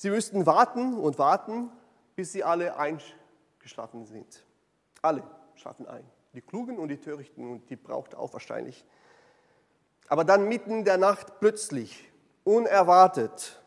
Sie 0.00 0.08
müssten 0.08 0.46
warten 0.46 0.98
und 0.98 1.18
warten, 1.18 1.70
bis 2.16 2.32
sie 2.32 2.42
alle 2.42 2.78
eingeschlafen 2.78 4.06
sind. 4.06 4.46
Alle 5.02 5.22
schlafen 5.56 5.86
ein. 5.86 6.10
Die 6.32 6.40
Klugen 6.40 6.78
und 6.78 6.88
die 6.88 6.96
Törichten 6.96 7.46
und 7.46 7.68
die 7.68 7.76
braucht 7.76 8.14
auch 8.14 8.32
wahrscheinlich. 8.32 8.86
Aber 10.08 10.24
dann 10.24 10.48
mitten 10.48 10.70
in 10.70 10.84
der 10.86 10.96
Nacht 10.96 11.38
plötzlich, 11.38 12.10
unerwartet, 12.44 13.62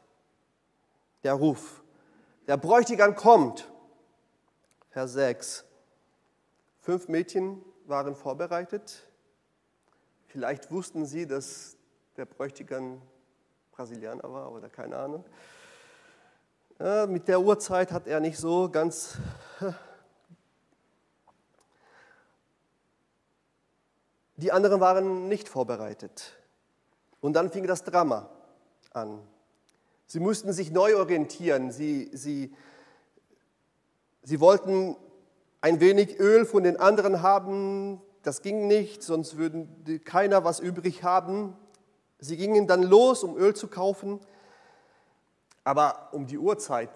der 1.22 1.36
Ruf. 1.36 1.84
Der 2.48 2.58
Bräutigam 2.58 3.14
kommt. 3.14 3.72
Vers 4.90 5.14
6. 5.14 5.66
Fünf 6.80 7.10
Mädchen 7.10 7.64
waren 7.86 8.16
vorbereitet. 8.16 9.08
Vielleicht 10.26 10.72
wussten 10.72 11.06
sie, 11.06 11.28
dass 11.28 11.78
der 12.18 12.26
Bräutigam 12.26 13.04
Brasilianer 13.72 14.34
war 14.34 14.52
oder 14.52 14.68
keine 14.68 14.98
Ahnung. 14.98 15.24
Ja, 16.80 17.06
mit 17.06 17.28
der 17.28 17.40
Uhrzeit 17.40 17.92
hat 17.92 18.08
er 18.08 18.20
nicht 18.20 18.40
so 18.40 18.68
ganz. 18.68 19.18
Die 24.38 24.52
anderen 24.52 24.80
waren 24.82 25.28
nicht 25.28 25.48
vorbereitet. 25.48 26.34
Und 27.22 27.34
dann 27.34 27.52
fing 27.52 27.68
das 27.68 27.84
Drama 27.84 28.28
an. 28.92 29.22
Sie 30.08 30.20
mussten 30.20 30.52
sich 30.52 30.72
neu 30.72 30.98
orientieren. 30.98 31.72
Sie, 31.72 32.10
sie, 32.12 32.56
sie 34.24 34.40
wollten 34.40 34.96
ein 35.62 35.80
wenig 35.80 36.20
Öl 36.20 36.44
von 36.44 36.64
den 36.64 36.78
anderen 36.78 37.22
haben. 37.22 38.02
Das 38.24 38.42
ging 38.42 38.66
nicht, 38.68 39.04
sonst 39.04 39.38
würde 39.38 40.00
keiner 40.00 40.44
was 40.44 40.60
übrig 40.60 41.04
haben. 41.04 41.56
Sie 42.18 42.36
gingen 42.36 42.66
dann 42.66 42.82
los, 42.82 43.24
um 43.24 43.38
Öl 43.38 43.54
zu 43.54 43.68
kaufen. 43.68 44.20
Aber 45.64 46.10
um 46.12 46.28
die 46.28 46.38
Uhrzeit, 46.38 46.90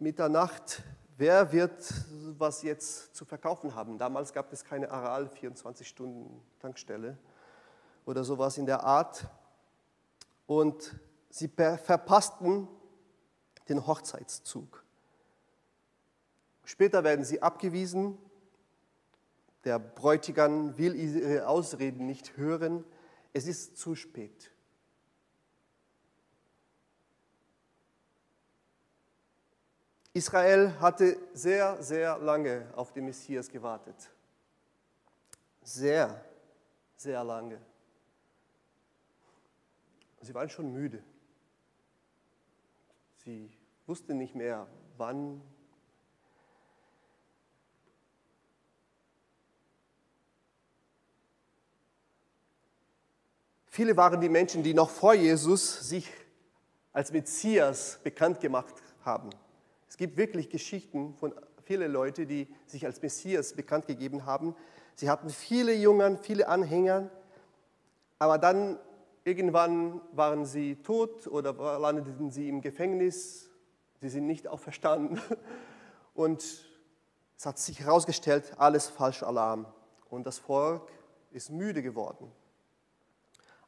Mitternacht, 0.00 0.82
wer 1.16 1.52
wird 1.52 1.92
was 2.38 2.62
jetzt 2.62 3.14
zu 3.14 3.24
verkaufen 3.24 3.74
haben? 3.74 3.98
Damals 3.98 4.32
gab 4.32 4.52
es 4.52 4.64
keine 4.64 4.90
Aral 4.90 5.28
24 5.28 5.86
Stunden 5.86 6.42
Tankstelle 6.58 7.18
oder 8.06 8.24
sowas 8.24 8.58
in 8.58 8.66
der 8.66 8.82
Art. 8.82 9.28
Und 10.46 10.98
sie 11.28 11.48
verpassten 11.48 12.66
den 13.68 13.86
Hochzeitszug. 13.86 14.84
Später 16.64 17.04
werden 17.04 17.24
sie 17.24 17.42
abgewiesen. 17.42 18.18
Der 19.64 19.78
Bräutigam 19.78 20.76
will 20.78 20.94
ihre 20.94 21.46
Ausreden 21.46 22.06
nicht 22.06 22.36
hören. 22.36 22.84
Es 23.32 23.46
ist 23.46 23.76
zu 23.76 23.94
spät. 23.94 24.50
Israel 30.12 30.74
hatte 30.80 31.16
sehr, 31.34 31.80
sehr 31.82 32.18
lange 32.18 32.66
auf 32.74 32.92
den 32.92 33.04
Messias 33.04 33.48
gewartet. 33.48 34.10
Sehr, 35.62 36.24
sehr 36.96 37.22
lange. 37.22 37.60
Sie 40.20 40.34
waren 40.34 40.48
schon 40.50 40.72
müde. 40.72 41.02
Sie 43.24 43.50
wussten 43.86 44.18
nicht 44.18 44.34
mehr, 44.34 44.66
wann. 44.96 45.40
Viele 53.66 53.96
waren 53.96 54.20
die 54.20 54.28
Menschen, 54.28 54.64
die 54.64 54.74
noch 54.74 54.90
vor 54.90 55.14
Jesus 55.14 55.88
sich 55.88 56.10
als 56.92 57.12
Messias 57.12 58.00
bekannt 58.02 58.40
gemacht 58.40 58.74
haben. 59.04 59.30
Gibt 60.00 60.16
wirklich 60.16 60.48
Geschichten 60.48 61.12
von 61.12 61.34
vielen 61.62 61.92
Leuten, 61.92 62.26
die 62.26 62.48
sich 62.64 62.86
als 62.86 63.02
Messias 63.02 63.52
bekannt 63.52 63.86
gegeben 63.86 64.24
haben. 64.24 64.56
Sie 64.94 65.10
hatten 65.10 65.28
viele 65.28 65.74
Jünger, 65.74 66.16
viele 66.16 66.48
Anhänger, 66.48 67.10
aber 68.18 68.38
dann 68.38 68.78
irgendwann 69.24 70.00
waren 70.12 70.46
sie 70.46 70.76
tot 70.76 71.26
oder 71.26 71.52
landeten 71.78 72.30
sie 72.30 72.48
im 72.48 72.62
Gefängnis. 72.62 73.50
Sie 74.00 74.08
sind 74.08 74.26
nicht 74.26 74.48
auferstanden. 74.48 75.20
Und 76.14 76.42
es 77.36 77.44
hat 77.44 77.58
sich 77.58 77.80
herausgestellt, 77.80 78.54
alles 78.56 78.88
falsch 78.88 79.22
Alarm. 79.22 79.66
Und 80.08 80.26
das 80.26 80.38
Volk 80.38 80.90
ist 81.30 81.50
müde 81.50 81.82
geworden. 81.82 82.32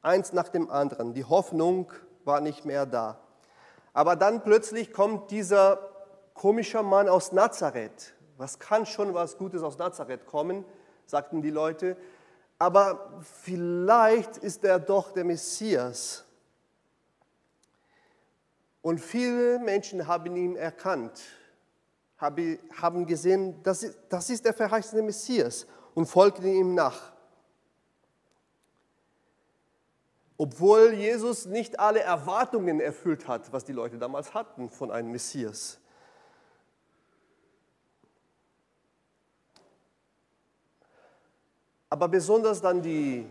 Eins 0.00 0.32
nach 0.32 0.48
dem 0.48 0.70
anderen. 0.70 1.12
Die 1.12 1.26
Hoffnung 1.26 1.92
war 2.24 2.40
nicht 2.40 2.64
mehr 2.64 2.86
da. 2.86 3.20
Aber 3.92 4.16
dann 4.16 4.42
plötzlich 4.42 4.94
kommt 4.94 5.30
dieser 5.30 5.91
komischer 6.34 6.82
Mann 6.82 7.08
aus 7.08 7.32
Nazareth. 7.32 8.14
Was 8.36 8.58
kann 8.58 8.86
schon 8.86 9.14
was 9.14 9.36
Gutes 9.36 9.62
aus 9.62 9.78
Nazareth 9.78 10.26
kommen, 10.26 10.64
sagten 11.06 11.42
die 11.42 11.50
Leute. 11.50 11.96
Aber 12.58 13.20
vielleicht 13.22 14.36
ist 14.38 14.64
er 14.64 14.78
doch 14.78 15.12
der 15.12 15.24
Messias. 15.24 16.24
Und 18.80 19.00
viele 19.00 19.58
Menschen 19.60 20.06
haben 20.06 20.36
ihn 20.36 20.56
erkannt, 20.56 21.20
haben 22.18 23.06
gesehen, 23.06 23.62
das 23.62 23.82
ist 24.30 24.44
der 24.44 24.54
verheißene 24.54 25.02
Messias 25.02 25.66
und 25.94 26.06
folgten 26.06 26.46
ihm 26.46 26.74
nach. 26.74 27.12
Obwohl 30.36 30.94
Jesus 30.94 31.46
nicht 31.46 31.78
alle 31.78 32.00
Erwartungen 32.00 32.80
erfüllt 32.80 33.28
hat, 33.28 33.52
was 33.52 33.64
die 33.64 33.72
Leute 33.72 33.98
damals 33.98 34.34
hatten 34.34 34.70
von 34.70 34.90
einem 34.90 35.12
Messias. 35.12 35.78
Aber 41.92 42.08
besonders 42.08 42.62
dann 42.62 42.80
die 42.80 43.28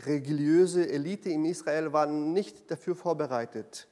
religiöse 0.00 0.88
Elite 0.88 1.28
in 1.28 1.44
Israel 1.44 1.92
waren 1.92 2.32
nicht 2.32 2.70
dafür 2.70 2.96
vorbereitet. 2.96 3.88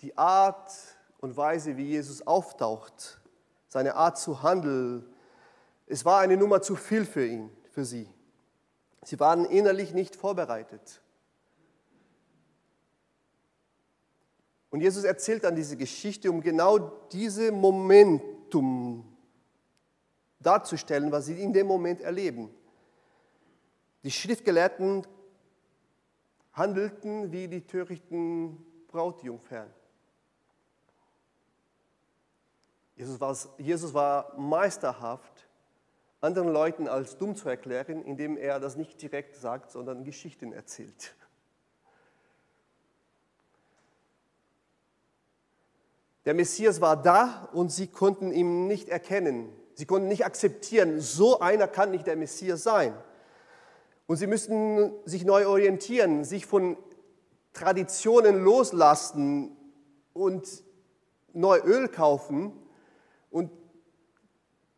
Die 0.00 0.16
Art 0.16 0.70
und 1.18 1.36
Weise, 1.36 1.76
wie 1.76 1.86
Jesus 1.86 2.24
auftaucht, 2.24 3.20
seine 3.66 3.96
Art 3.96 4.16
zu 4.16 4.44
handeln, 4.44 5.04
es 5.88 6.04
war 6.04 6.20
eine 6.20 6.36
Nummer 6.36 6.62
zu 6.62 6.76
viel 6.76 7.04
für 7.04 7.26
ihn, 7.26 7.50
für 7.72 7.84
sie. 7.84 8.08
Sie 9.02 9.18
waren 9.18 9.44
innerlich 9.44 9.92
nicht 9.92 10.14
vorbereitet. 10.14 11.02
Und 14.70 14.82
Jesus 14.82 15.02
erzählt 15.02 15.42
dann 15.42 15.56
diese 15.56 15.76
Geschichte, 15.76 16.30
um 16.30 16.40
genau 16.42 16.78
dieses 17.10 17.50
Momentum 17.50 19.04
darzustellen, 20.38 21.10
was 21.10 21.26
sie 21.26 21.42
in 21.42 21.52
dem 21.52 21.66
Moment 21.66 22.02
erleben. 22.02 22.54
Die 24.02 24.10
Schriftgelehrten 24.10 25.06
handelten 26.52 27.32
wie 27.32 27.48
die 27.48 27.66
törichten 27.66 28.64
Brautjungfern. 28.88 29.72
Jesus 32.96 33.20
war, 33.20 33.36
Jesus 33.58 33.94
war 33.94 34.38
meisterhaft, 34.38 35.48
anderen 36.20 36.48
Leuten 36.48 36.86
als 36.86 37.16
dumm 37.16 37.34
zu 37.34 37.48
erklären, 37.48 38.02
indem 38.02 38.36
er 38.36 38.60
das 38.60 38.76
nicht 38.76 39.00
direkt 39.00 39.36
sagt, 39.36 39.70
sondern 39.70 40.04
Geschichten 40.04 40.52
erzählt. 40.52 41.14
Der 46.26 46.34
Messias 46.34 46.80
war 46.82 47.00
da 47.00 47.48
und 47.52 47.72
sie 47.72 47.86
konnten 47.86 48.32
ihn 48.32 48.66
nicht 48.66 48.90
erkennen. 48.90 49.50
Sie 49.74 49.86
konnten 49.86 50.08
nicht 50.08 50.26
akzeptieren, 50.26 51.00
so 51.00 51.40
einer 51.40 51.66
kann 51.66 51.90
nicht 51.90 52.06
der 52.06 52.16
Messias 52.16 52.62
sein. 52.62 52.94
Und 54.10 54.16
sie 54.16 54.26
müssten 54.26 54.92
sich 55.04 55.24
neu 55.24 55.46
orientieren, 55.46 56.24
sich 56.24 56.44
von 56.44 56.76
Traditionen 57.52 58.42
loslassen 58.42 59.56
und 60.14 60.64
neu 61.32 61.60
Öl 61.60 61.86
kaufen. 61.86 62.52
Und 63.30 63.52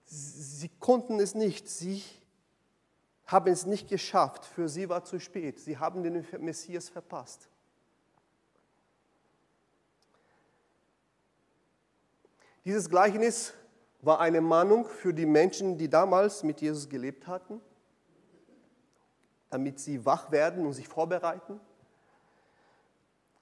sie 0.05 0.68
konnten 0.79 1.18
es 1.18 1.35
nicht. 1.35 1.66
Sie 1.66 2.05
haben 3.25 3.51
es 3.51 3.64
nicht 3.64 3.88
geschafft. 3.88 4.45
Für 4.45 4.68
sie 4.68 4.90
war 4.90 5.03
zu 5.03 5.18
spät. 5.18 5.59
Sie 5.59 5.79
haben 5.79 6.03
den 6.03 6.27
Messias 6.40 6.90
verpasst. 6.90 7.49
Dieses 12.66 12.90
Gleichnis 12.90 13.55
war 14.03 14.21
eine 14.21 14.42
Mahnung 14.42 14.85
für 14.85 15.14
die 15.14 15.25
Menschen, 15.25 15.79
die 15.79 15.88
damals 15.88 16.42
mit 16.42 16.61
Jesus 16.61 16.87
gelebt 16.90 17.27
hatten 17.27 17.62
damit 19.53 19.79
sie 19.79 20.07
wach 20.07 20.31
werden 20.31 20.65
und 20.65 20.73
sich 20.73 20.88
vorbereiten. 20.88 21.61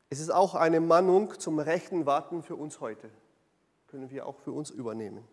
Es 0.09 0.19
ist 0.19 0.31
auch 0.31 0.57
eine 0.57 0.81
Mahnung 0.81 1.39
zum 1.39 1.61
rechten 1.61 2.05
Warten 2.05 2.43
für 2.43 2.57
uns 2.57 2.81
heute. 2.81 3.09
Können 3.87 4.11
wir 4.11 4.27
auch 4.27 4.37
für 4.41 4.51
uns 4.51 4.71
übernehmen. 4.71 5.25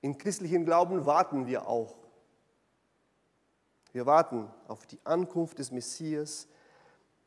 In 0.00 0.16
christlichen 0.16 0.64
Glauben 0.64 1.04
warten 1.04 1.46
wir 1.46 1.68
auch. 1.68 1.98
Wir 3.92 4.06
warten 4.06 4.50
auf 4.68 4.86
die 4.86 4.98
Ankunft 5.04 5.58
des 5.58 5.70
Messias, 5.70 6.48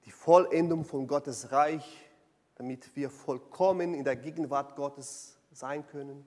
die 0.06 0.12
Vollendung 0.12 0.84
von 0.84 1.06
Gottes 1.06 1.52
Reich, 1.52 2.10
damit 2.56 2.96
wir 2.96 3.12
vollkommen 3.12 3.94
in 3.94 4.04
der 4.04 4.16
Gegenwart 4.16 4.76
Gottes 4.76 5.38
sein 5.52 5.86
können. 5.86 6.26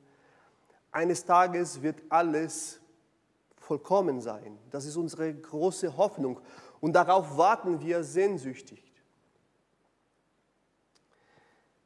Eines 0.93 1.25
Tages 1.25 1.83
wird 1.83 2.01
alles 2.09 2.79
vollkommen 3.65 4.21
sein. 4.21 4.59
Das 4.71 4.85
ist 4.85 4.97
unsere 4.97 5.33
große 5.35 5.97
Hoffnung 5.97 6.41
und 6.81 6.93
darauf 6.93 7.37
warten 7.37 7.81
wir 7.81 8.05
sehnsüchtig. 8.05 8.83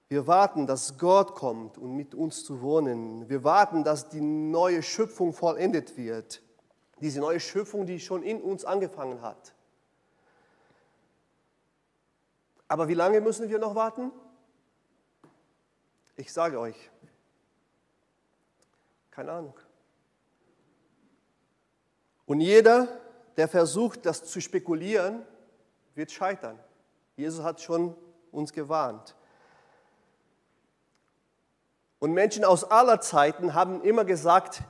Wir 0.09 0.27
warten, 0.27 0.67
dass 0.67 0.97
Gott 0.97 1.35
kommt, 1.35 1.77
um 1.77 1.95
mit 1.95 2.15
uns 2.15 2.45
zu 2.45 2.63
wohnen. 2.63 3.29
Wir 3.29 3.45
warten, 3.45 3.85
dass 3.85 4.09
die 4.09 4.23
neue 4.23 4.83
Schöpfung 4.83 5.35
vollendet 5.35 5.97
wird. 5.97 6.43
Diese 7.01 7.21
neue 7.21 7.41
Schöpfung, 7.41 7.85
die 7.87 8.01
schon 8.01 8.23
in 8.23 8.41
uns 8.41 8.65
angefangen 8.65 9.21
hat. 9.21 9.55
Aber 12.67 12.89
wie 12.89 12.95
lange 12.95 13.21
müssen 13.21 13.49
wir 13.49 13.59
noch 13.59 13.75
warten? 13.75 14.11
Ich 16.17 16.33
sage 16.33 16.59
euch, 16.59 16.91
keine 19.11 19.33
Ahnung. 19.33 19.55
Und 22.29 22.43
jeder, 22.43 22.89
der 23.39 23.49
versucht, 23.49 24.05
das 24.05 24.23
zu 24.23 24.43
spekulieren, 24.43 25.23
wird 25.95 26.13
scheitern. 26.13 26.59
Jesus 27.17 27.43
hat 27.43 27.63
schon 27.63 27.97
uns 28.31 28.53
gewarnt. 28.53 29.17
Und 31.99 32.13
Menschen 32.13 32.45
aus 32.45 32.65
aller 32.65 33.01
Zeiten 33.01 33.55
haben 33.55 33.83
immer 33.83 34.05
gesagt, 34.05 34.61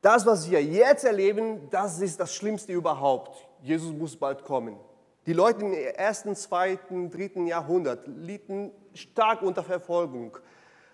das, 0.00 0.24
was 0.24 0.50
wir 0.50 0.64
jetzt 0.64 1.04
erleben, 1.04 1.68
das 1.70 2.00
ist 2.00 2.18
das 2.18 2.34
Schlimmste 2.34 2.72
überhaupt. 2.72 3.46
Jesus 3.60 3.92
muss 3.92 4.16
bald 4.16 4.42
kommen. 4.44 4.80
Die 5.26 5.34
Leute 5.34 5.66
im 5.66 5.74
ersten, 5.74 6.34
zweiten, 6.34 7.10
dritten 7.10 7.46
Jahrhundert 7.46 8.06
litten 8.06 8.72
stark 8.94 9.42
unter 9.42 9.62
Verfolgung. 9.62 10.38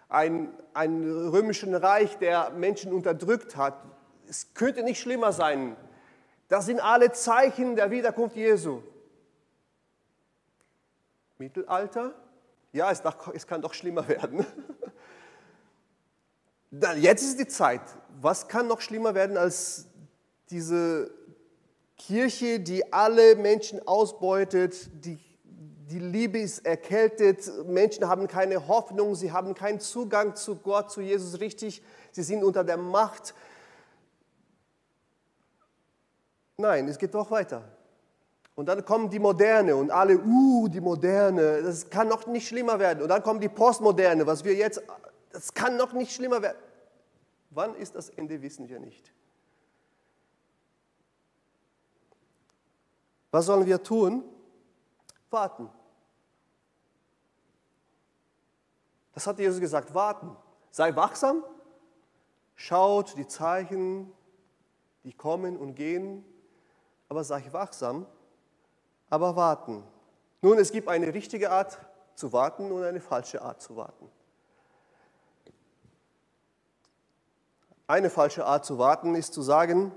Ein, 0.08 0.52
ein 0.74 1.04
römischen 1.28 1.76
Reich, 1.76 2.18
der 2.18 2.50
Menschen 2.50 2.92
unterdrückt 2.92 3.56
hat. 3.56 3.84
Es 4.28 4.52
könnte 4.52 4.82
nicht 4.82 5.00
schlimmer 5.00 5.32
sein 5.32 5.76
das 6.52 6.66
sind 6.66 6.80
alle 6.80 7.10
Zeichen 7.12 7.76
der 7.76 7.90
Wiederkunft 7.90 8.36
Jesu. 8.36 8.82
Mittelalter. 11.38 12.12
Ja, 12.72 12.90
es, 12.90 13.02
es 13.32 13.46
kann 13.46 13.62
doch 13.62 13.72
schlimmer 13.72 14.06
werden. 14.16 14.44
Jetzt 16.98 17.22
ist 17.22 17.40
die 17.40 17.48
Zeit. 17.48 17.80
Was 18.20 18.48
kann 18.48 18.66
noch 18.66 18.82
schlimmer 18.82 19.14
werden 19.14 19.38
als 19.38 19.86
diese 20.50 21.10
Kirche, 21.96 22.60
die 22.60 22.92
alle 22.92 23.34
Menschen 23.36 23.88
ausbeutet, 23.88 24.90
die, 25.06 25.18
die 25.44 26.00
Liebe 26.00 26.38
ist 26.38 26.66
erkältet, 26.66 27.50
Menschen 27.66 28.06
haben 28.08 28.28
keine 28.28 28.68
Hoffnung, 28.68 29.14
sie 29.14 29.32
haben 29.32 29.54
keinen 29.54 29.80
Zugang 29.80 30.36
zu 30.36 30.56
Gott, 30.56 30.90
zu 30.90 31.00
Jesus 31.00 31.40
richtig, 31.40 31.82
sie 32.10 32.22
sind 32.22 32.44
unter 32.44 32.62
der 32.62 32.76
Macht. 32.76 33.34
Nein, 36.62 36.86
es 36.86 36.96
geht 36.96 37.12
doch 37.12 37.28
weiter. 37.32 37.64
Und 38.54 38.66
dann 38.66 38.84
kommen 38.84 39.10
die 39.10 39.18
Moderne 39.18 39.74
und 39.74 39.90
alle, 39.90 40.16
uh, 40.16 40.68
die 40.68 40.80
Moderne, 40.80 41.60
das 41.60 41.90
kann 41.90 42.06
noch 42.06 42.24
nicht 42.28 42.46
schlimmer 42.46 42.78
werden. 42.78 43.02
Und 43.02 43.08
dann 43.08 43.20
kommt 43.20 43.42
die 43.42 43.48
Postmoderne, 43.48 44.24
was 44.28 44.44
wir 44.44 44.54
jetzt, 44.54 44.80
das 45.32 45.52
kann 45.52 45.76
noch 45.76 45.92
nicht 45.92 46.14
schlimmer 46.14 46.40
werden. 46.40 46.58
Wann 47.50 47.74
ist 47.74 47.96
das 47.96 48.10
Ende, 48.10 48.40
wissen 48.42 48.68
wir 48.68 48.78
nicht. 48.78 49.12
Was 53.32 53.46
sollen 53.46 53.66
wir 53.66 53.82
tun? 53.82 54.22
Warten. 55.30 55.68
Das 59.14 59.26
hat 59.26 59.40
Jesus 59.40 59.58
gesagt, 59.58 59.94
warten. 59.94 60.36
Sei 60.70 60.94
wachsam, 60.94 61.42
schaut 62.54 63.16
die 63.16 63.26
Zeichen, 63.26 64.12
die 65.02 65.12
kommen 65.12 65.56
und 65.56 65.74
gehen, 65.74 66.24
aber 67.12 67.24
sei 67.24 67.44
wachsam, 67.50 68.06
aber 69.10 69.36
warten. 69.36 69.84
Nun, 70.40 70.56
es 70.56 70.72
gibt 70.72 70.88
eine 70.88 71.12
richtige 71.12 71.50
Art 71.50 71.78
zu 72.14 72.32
warten 72.32 72.72
und 72.72 72.82
eine 72.84 73.02
falsche 73.02 73.42
Art 73.42 73.60
zu 73.60 73.76
warten. 73.76 74.10
Eine 77.86 78.08
falsche 78.08 78.46
Art 78.46 78.64
zu 78.64 78.78
warten 78.78 79.14
ist 79.14 79.34
zu 79.34 79.42
sagen 79.42 79.92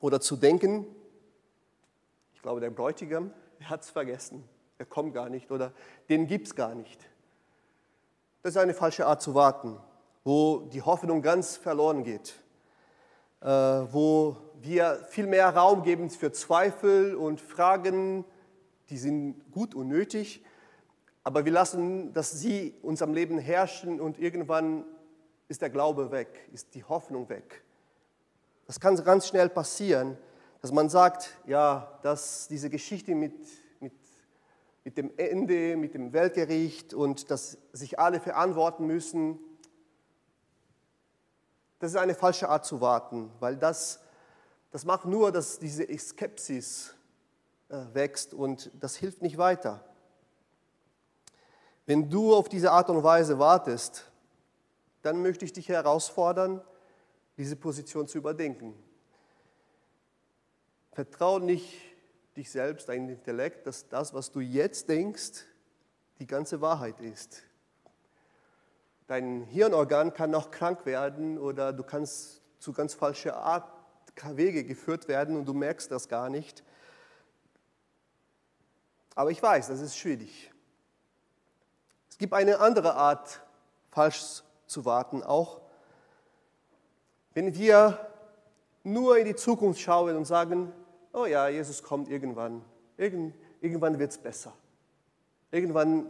oder 0.00 0.20
zu 0.20 0.34
denken, 0.34 0.84
ich 2.34 2.42
glaube, 2.42 2.60
der 2.60 2.70
Bräutigam, 2.70 3.32
hat 3.62 3.82
es 3.82 3.90
vergessen. 3.90 4.42
Er 4.78 4.86
kommt 4.86 5.14
gar 5.14 5.28
nicht 5.28 5.52
oder 5.52 5.72
den 6.08 6.26
gibt 6.26 6.48
es 6.48 6.56
gar 6.56 6.74
nicht. 6.74 7.00
Das 8.42 8.56
ist 8.56 8.56
eine 8.56 8.74
falsche 8.74 9.06
Art 9.06 9.22
zu 9.22 9.36
warten, 9.36 9.78
wo 10.24 10.62
die 10.72 10.82
Hoffnung 10.82 11.22
ganz 11.22 11.56
verloren 11.56 12.02
geht, 12.02 12.41
wo 13.42 14.36
wir 14.60 15.04
viel 15.08 15.26
mehr 15.26 15.48
Raum 15.48 15.82
geben 15.82 16.08
für 16.10 16.30
Zweifel 16.30 17.16
und 17.16 17.40
Fragen, 17.40 18.24
die 18.88 18.98
sind 18.98 19.50
gut 19.50 19.74
und 19.74 19.88
nötig, 19.88 20.44
aber 21.24 21.44
wir 21.44 21.52
lassen, 21.52 22.12
dass 22.12 22.32
sie 22.32 22.74
uns 22.82 23.02
am 23.02 23.14
Leben 23.14 23.38
herrschen 23.38 24.00
und 24.00 24.18
irgendwann 24.18 24.84
ist 25.48 25.62
der 25.62 25.70
Glaube 25.70 26.10
weg, 26.10 26.48
ist 26.52 26.74
die 26.74 26.84
Hoffnung 26.84 27.28
weg. 27.28 27.62
Das 28.66 28.78
kann 28.78 28.96
ganz 29.04 29.26
schnell 29.28 29.48
passieren, 29.48 30.16
dass 30.60 30.70
man 30.70 30.88
sagt, 30.88 31.36
ja, 31.46 31.98
dass 32.02 32.46
diese 32.48 32.70
Geschichte 32.70 33.14
mit, 33.14 33.34
mit, 33.80 33.92
mit 34.84 34.96
dem 34.96 35.10
Ende, 35.16 35.76
mit 35.76 35.94
dem 35.94 36.12
Weltgericht 36.12 36.94
und 36.94 37.30
dass 37.30 37.58
sich 37.72 37.98
alle 37.98 38.20
verantworten 38.20 38.86
müssen, 38.86 39.38
das 41.82 41.90
ist 41.90 41.96
eine 41.96 42.14
falsche 42.14 42.48
Art 42.48 42.64
zu 42.64 42.80
warten, 42.80 43.28
weil 43.40 43.56
das, 43.56 43.98
das 44.70 44.84
macht 44.84 45.04
nur, 45.04 45.32
dass 45.32 45.58
diese 45.58 45.84
Skepsis 45.98 46.94
äh, 47.68 47.76
wächst 47.92 48.34
und 48.34 48.70
das 48.78 48.94
hilft 48.94 49.20
nicht 49.20 49.36
weiter. 49.36 49.84
Wenn 51.84 52.08
du 52.08 52.36
auf 52.36 52.48
diese 52.48 52.70
Art 52.70 52.88
und 52.88 53.02
Weise 53.02 53.40
wartest, 53.40 54.08
dann 55.02 55.22
möchte 55.22 55.44
ich 55.44 55.52
dich 55.52 55.68
herausfordern, 55.70 56.62
diese 57.36 57.56
Position 57.56 58.06
zu 58.06 58.18
überdenken. 58.18 58.80
Vertrau 60.92 61.40
nicht 61.40 61.74
dich 62.36 62.48
selbst, 62.48 62.90
dein 62.90 63.08
Intellekt, 63.08 63.66
dass 63.66 63.88
das, 63.88 64.14
was 64.14 64.30
du 64.30 64.38
jetzt 64.38 64.88
denkst, 64.88 65.46
die 66.20 66.28
ganze 66.28 66.60
Wahrheit 66.60 67.00
ist. 67.00 67.42
Dein 69.06 69.42
Hirnorgan 69.44 70.14
kann 70.14 70.30
noch 70.30 70.50
krank 70.50 70.86
werden 70.86 71.38
oder 71.38 71.72
du 71.72 71.82
kannst 71.82 72.42
zu 72.58 72.72
ganz 72.72 72.94
falscher 72.94 73.36
Art 73.36 73.70
Wege 74.24 74.64
geführt 74.64 75.08
werden 75.08 75.36
und 75.36 75.46
du 75.46 75.54
merkst 75.54 75.90
das 75.90 76.08
gar 76.08 76.28
nicht. 76.30 76.62
Aber 79.14 79.30
ich 79.30 79.42
weiß, 79.42 79.68
das 79.68 79.80
ist 79.80 79.96
schwierig. 79.96 80.52
Es 82.08 82.18
gibt 82.18 82.32
eine 82.32 82.60
andere 82.60 82.94
Art, 82.94 83.40
falsch 83.90 84.42
zu 84.66 84.84
warten, 84.84 85.22
auch 85.22 85.60
wenn 87.34 87.54
wir 87.54 88.12
nur 88.84 89.18
in 89.18 89.24
die 89.24 89.34
Zukunft 89.34 89.80
schauen 89.80 90.16
und 90.16 90.24
sagen, 90.24 90.72
oh 91.12 91.26
ja, 91.26 91.48
Jesus 91.48 91.82
kommt 91.82 92.08
irgendwann. 92.08 92.64
Irgend, 92.96 93.34
irgendwann 93.60 93.98
wird 93.98 94.10
es 94.10 94.18
besser. 94.18 94.52
Irgendwann 95.50 96.06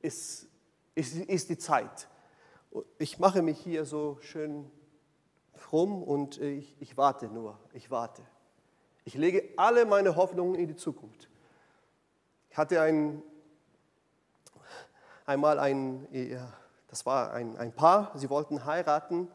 ist, 0.00 0.48
ist, 0.94 1.16
ist 1.16 1.48
die 1.48 1.58
Zeit. 1.58 2.08
Ich 2.98 3.18
mache 3.18 3.42
mich 3.42 3.58
hier 3.58 3.84
so 3.84 4.18
schön 4.20 4.70
fromm 5.54 6.02
und 6.02 6.40
ich, 6.40 6.76
ich 6.80 6.96
warte 6.96 7.26
nur, 7.28 7.58
ich 7.72 7.90
warte. 7.90 8.22
Ich 9.04 9.14
lege 9.14 9.48
alle 9.56 9.86
meine 9.86 10.16
Hoffnungen 10.16 10.54
in 10.54 10.68
die 10.68 10.76
Zukunft. 10.76 11.28
Ich 12.50 12.56
hatte 12.56 12.80
ein, 12.80 13.22
einmal 15.26 15.58
ein, 15.58 16.06
das 16.88 17.06
war 17.06 17.32
ein, 17.32 17.56
ein 17.56 17.72
Paar, 17.72 18.12
sie 18.14 18.30
wollten 18.30 18.64
heiraten 18.64 19.28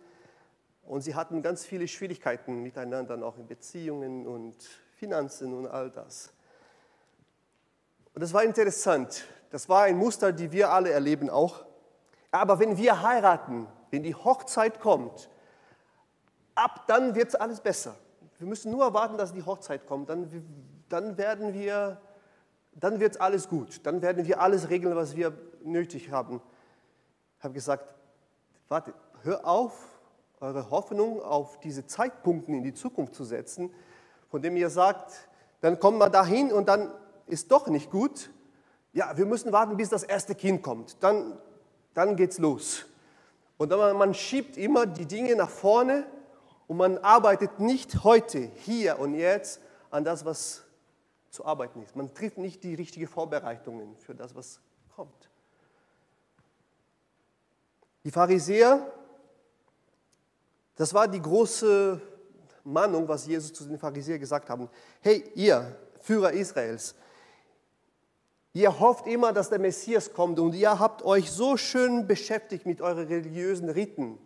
und 0.83 1.01
sie 1.01 1.15
hatten 1.15 1.41
ganz 1.41 1.65
viele 1.65 1.87
Schwierigkeiten 1.87 2.61
miteinander, 2.61 3.21
auch 3.25 3.37
in 3.37 3.47
Beziehungen 3.47 4.27
und 4.27 4.55
Finanzen 4.95 5.53
und 5.53 5.67
all 5.67 5.89
das. 5.89 6.31
Und 8.13 8.21
das 8.21 8.33
war 8.33 8.43
interessant. 8.43 9.25
Das 9.49 9.69
war 9.69 9.83
ein 9.83 9.97
Muster, 9.97 10.31
die 10.31 10.51
wir 10.51 10.71
alle 10.71 10.91
erleben 10.91 11.29
auch. 11.29 11.65
Aber 12.31 12.59
wenn 12.59 12.77
wir 12.77 13.01
heiraten, 13.01 13.67
wenn 13.91 14.03
die 14.03 14.15
Hochzeit 14.15 14.79
kommt, 14.79 15.29
ab 16.55 16.85
dann 16.87 17.15
wird 17.15 17.29
es 17.29 17.35
alles 17.35 17.61
besser. 17.61 17.95
Wir 18.37 18.47
müssen 18.47 18.71
nur 18.71 18.93
warten, 18.93 19.17
dass 19.17 19.33
die 19.33 19.43
Hochzeit 19.43 19.87
kommt. 19.87 20.09
Dann, 20.09 20.29
dann 20.89 21.17
werden 21.17 21.53
wir, 21.53 22.01
dann 22.73 22.99
wird 22.99 23.21
alles 23.21 23.47
gut. 23.47 23.85
Dann 23.85 24.01
werden 24.01 24.25
wir 24.25 24.41
alles 24.41 24.69
regeln, 24.69 24.95
was 24.95 25.15
wir 25.15 25.37
nötig 25.63 26.11
haben. 26.11 26.41
Ich 27.37 27.43
habe 27.43 27.53
gesagt, 27.53 27.93
warte, 28.67 28.93
hör 29.23 29.45
auf, 29.47 29.73
eure 30.41 30.69
Hoffnung 30.69 31.21
auf 31.21 31.59
diese 31.61 31.85
Zeitpunkte 31.85 32.51
in 32.51 32.63
die 32.63 32.73
Zukunft 32.73 33.15
zu 33.15 33.23
setzen, 33.23 33.73
von 34.27 34.41
dem 34.41 34.57
ihr 34.57 34.69
sagt, 34.69 35.29
dann 35.61 35.79
kommen 35.79 35.97
wir 35.97 36.09
dahin 36.09 36.51
und 36.51 36.67
dann 36.67 36.91
ist 37.27 37.51
doch 37.51 37.67
nicht 37.67 37.89
gut. 37.89 38.29
Ja, 38.95 39.15
wir 39.17 39.25
müssen 39.25 39.51
warten, 39.51 39.75
bis 39.75 39.89
das 39.89 40.03
erste 40.03 40.33
Kind 40.35 40.63
kommt. 40.63 40.95
Dann, 41.03 41.37
dann 41.93 42.15
geht's 42.15 42.37
los. 42.37 42.85
Und 43.57 43.69
man 43.69 44.13
schiebt 44.13 44.55
immer 44.55 44.85
die 44.85 45.05
Dinge 45.05 45.35
nach 45.35 45.49
vorne 45.49 46.07
und 46.67 46.77
man 46.77 46.97
arbeitet 46.99 47.59
nicht 47.59 48.05
heute, 48.05 48.39
hier 48.39 48.97
und 48.97 49.13
jetzt 49.15 49.59
an 49.91 50.05
das, 50.05 50.23
was 50.23 50.63
zu 51.29 51.45
arbeiten 51.45 51.83
ist. 51.83 51.93
Man 51.97 52.13
trifft 52.13 52.37
nicht 52.37 52.63
die 52.63 52.73
richtigen 52.73 53.07
Vorbereitungen 53.07 53.97
für 53.97 54.15
das, 54.15 54.33
was 54.33 54.61
kommt. 54.95 55.29
Die 58.05 58.11
Pharisäer, 58.11 58.93
das 60.77 60.93
war 60.93 61.05
die 61.09 61.21
große 61.21 61.99
Mahnung, 62.63 63.05
was 63.09 63.27
Jesus 63.27 63.51
zu 63.51 63.65
den 63.65 63.77
Pharisäern 63.77 64.21
gesagt 64.21 64.49
haben. 64.49 64.69
Hey, 65.01 65.29
ihr 65.35 65.77
Führer 65.99 66.31
Israels, 66.31 66.95
ihr 68.55 68.79
hofft 68.79 69.05
immer, 69.05 69.33
dass 69.33 69.49
der 69.49 69.59
Messias 69.59 70.13
kommt 70.13 70.39
und 70.39 70.55
ihr 70.55 70.79
habt 70.79 71.03
euch 71.03 71.29
so 71.29 71.57
schön 71.57 72.07
beschäftigt 72.07 72.65
mit 72.65 72.81
euren 72.81 73.05
religiösen 73.05 73.69
Riten. 73.69 74.17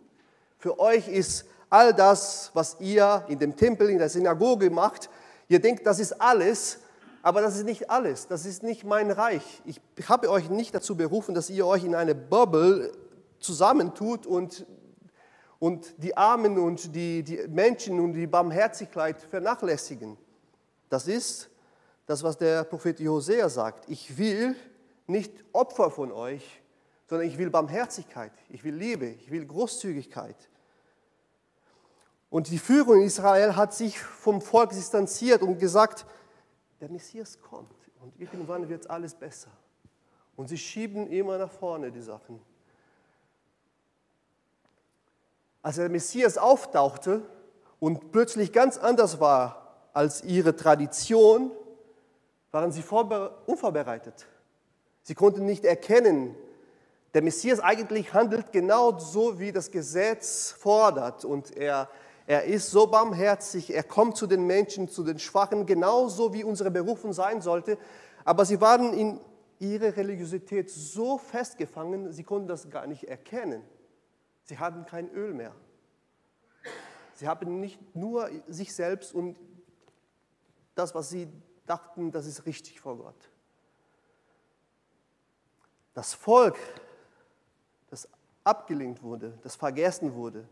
Für 0.56 0.78
euch 0.78 1.08
ist 1.08 1.44
all 1.68 1.92
das, 1.92 2.50
was 2.54 2.76
ihr 2.80 3.24
in 3.28 3.40
dem 3.40 3.56
Tempel, 3.56 3.90
in 3.90 3.98
der 3.98 4.08
Synagoge 4.08 4.70
macht, 4.70 5.10
ihr 5.48 5.60
denkt, 5.60 5.84
das 5.84 5.98
ist 5.98 6.20
alles, 6.20 6.78
aber 7.22 7.42
das 7.42 7.56
ist 7.56 7.64
nicht 7.64 7.90
alles. 7.90 8.28
Das 8.28 8.46
ist 8.46 8.62
nicht 8.62 8.84
mein 8.84 9.10
Reich. 9.10 9.62
Ich 9.66 9.80
habe 10.08 10.30
euch 10.30 10.48
nicht 10.48 10.74
dazu 10.74 10.96
berufen, 10.96 11.34
dass 11.34 11.50
ihr 11.50 11.66
euch 11.66 11.84
in 11.84 11.94
eine 11.94 12.14
Bubble 12.14 12.92
zusammentut 13.40 14.26
und 14.26 14.64
und 15.58 16.02
die 16.02 16.16
Armen 16.16 16.58
und 16.58 16.94
die, 16.94 17.22
die 17.22 17.46
Menschen 17.48 18.00
und 18.00 18.14
die 18.14 18.26
Barmherzigkeit 18.26 19.20
vernachlässigen. 19.20 20.16
Das 20.88 21.06
ist 21.06 21.49
das, 22.10 22.24
was 22.24 22.36
der 22.36 22.64
Prophet 22.64 22.98
Hosea 22.98 23.48
sagt. 23.48 23.88
Ich 23.88 24.18
will 24.18 24.56
nicht 25.06 25.32
Opfer 25.52 25.92
von 25.92 26.10
euch, 26.10 26.60
sondern 27.06 27.28
ich 27.28 27.38
will 27.38 27.50
Barmherzigkeit, 27.50 28.32
ich 28.48 28.64
will 28.64 28.74
Liebe, 28.74 29.06
ich 29.06 29.30
will 29.30 29.46
Großzügigkeit. 29.46 30.34
Und 32.28 32.50
die 32.50 32.58
Führung 32.58 32.96
in 32.96 33.02
Israel 33.02 33.54
hat 33.54 33.74
sich 33.74 34.00
vom 34.00 34.42
Volk 34.42 34.70
distanziert 34.70 35.42
und 35.42 35.60
gesagt, 35.60 36.04
der 36.80 36.88
Messias 36.88 37.40
kommt 37.40 37.70
und 38.00 38.18
irgendwann 38.18 38.68
wird 38.68 38.90
alles 38.90 39.14
besser. 39.14 39.50
Und 40.34 40.48
sie 40.48 40.58
schieben 40.58 41.06
immer 41.12 41.38
nach 41.38 41.52
vorne 41.52 41.92
die 41.92 42.02
Sachen. 42.02 42.40
Als 45.62 45.76
der 45.76 45.88
Messias 45.88 46.38
auftauchte 46.38 47.22
und 47.78 48.10
plötzlich 48.10 48.52
ganz 48.52 48.78
anders 48.78 49.20
war 49.20 49.86
als 49.92 50.24
ihre 50.24 50.56
Tradition, 50.56 51.52
waren 52.50 52.72
sie 52.72 52.84
unvorbereitet. 53.46 54.26
Sie 55.02 55.14
konnten 55.14 55.44
nicht 55.46 55.64
erkennen, 55.64 56.34
der 57.14 57.22
Messias 57.22 57.58
eigentlich 57.58 58.14
handelt 58.14 58.52
genau 58.52 58.98
so, 58.98 59.40
wie 59.40 59.50
das 59.50 59.70
Gesetz 59.70 60.52
fordert. 60.52 61.24
Und 61.24 61.56
er, 61.56 61.88
er 62.26 62.44
ist 62.44 62.70
so 62.70 62.86
barmherzig, 62.86 63.74
er 63.74 63.82
kommt 63.82 64.16
zu 64.16 64.26
den 64.26 64.46
Menschen, 64.46 64.88
zu 64.88 65.02
den 65.02 65.18
Schwachen, 65.18 65.66
genauso 65.66 66.32
wie 66.32 66.44
unsere 66.44 66.70
Berufung 66.70 67.12
sein 67.12 67.40
sollte. 67.40 67.78
Aber 68.24 68.44
sie 68.44 68.60
waren 68.60 68.92
in 68.92 69.20
ihrer 69.58 69.96
Religiosität 69.96 70.70
so 70.70 71.18
festgefangen, 71.18 72.12
sie 72.12 72.22
konnten 72.22 72.46
das 72.46 72.70
gar 72.70 72.86
nicht 72.86 73.04
erkennen. 73.04 73.62
Sie 74.44 74.58
hatten 74.58 74.86
kein 74.86 75.10
Öl 75.10 75.34
mehr. 75.34 75.54
Sie 77.14 77.28
haben 77.28 77.60
nicht 77.60 77.78
nur 77.94 78.30
sich 78.48 78.74
selbst 78.74 79.12
und 79.14 79.38
das, 80.74 80.94
was 80.94 81.10
sie 81.10 81.28
dachten, 81.70 82.10
das 82.10 82.26
ist 82.26 82.46
richtig 82.46 82.80
vor 82.80 82.96
Gott. 82.96 83.30
Das 85.94 86.14
Volk, 86.14 86.58
das 87.88 88.08
abgelenkt 88.44 89.02
wurde, 89.02 89.38
das 89.42 89.54
vergessen 89.56 90.14
wurde, 90.14 90.48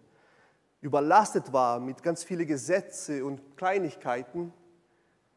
überlastet 0.81 1.53
war 1.53 1.81
mit 1.81 2.03
ganz 2.03 2.23
vielen 2.23 2.47
Gesetzen 2.47 3.23
und 3.23 3.57
Kleinigkeiten, 3.57 4.53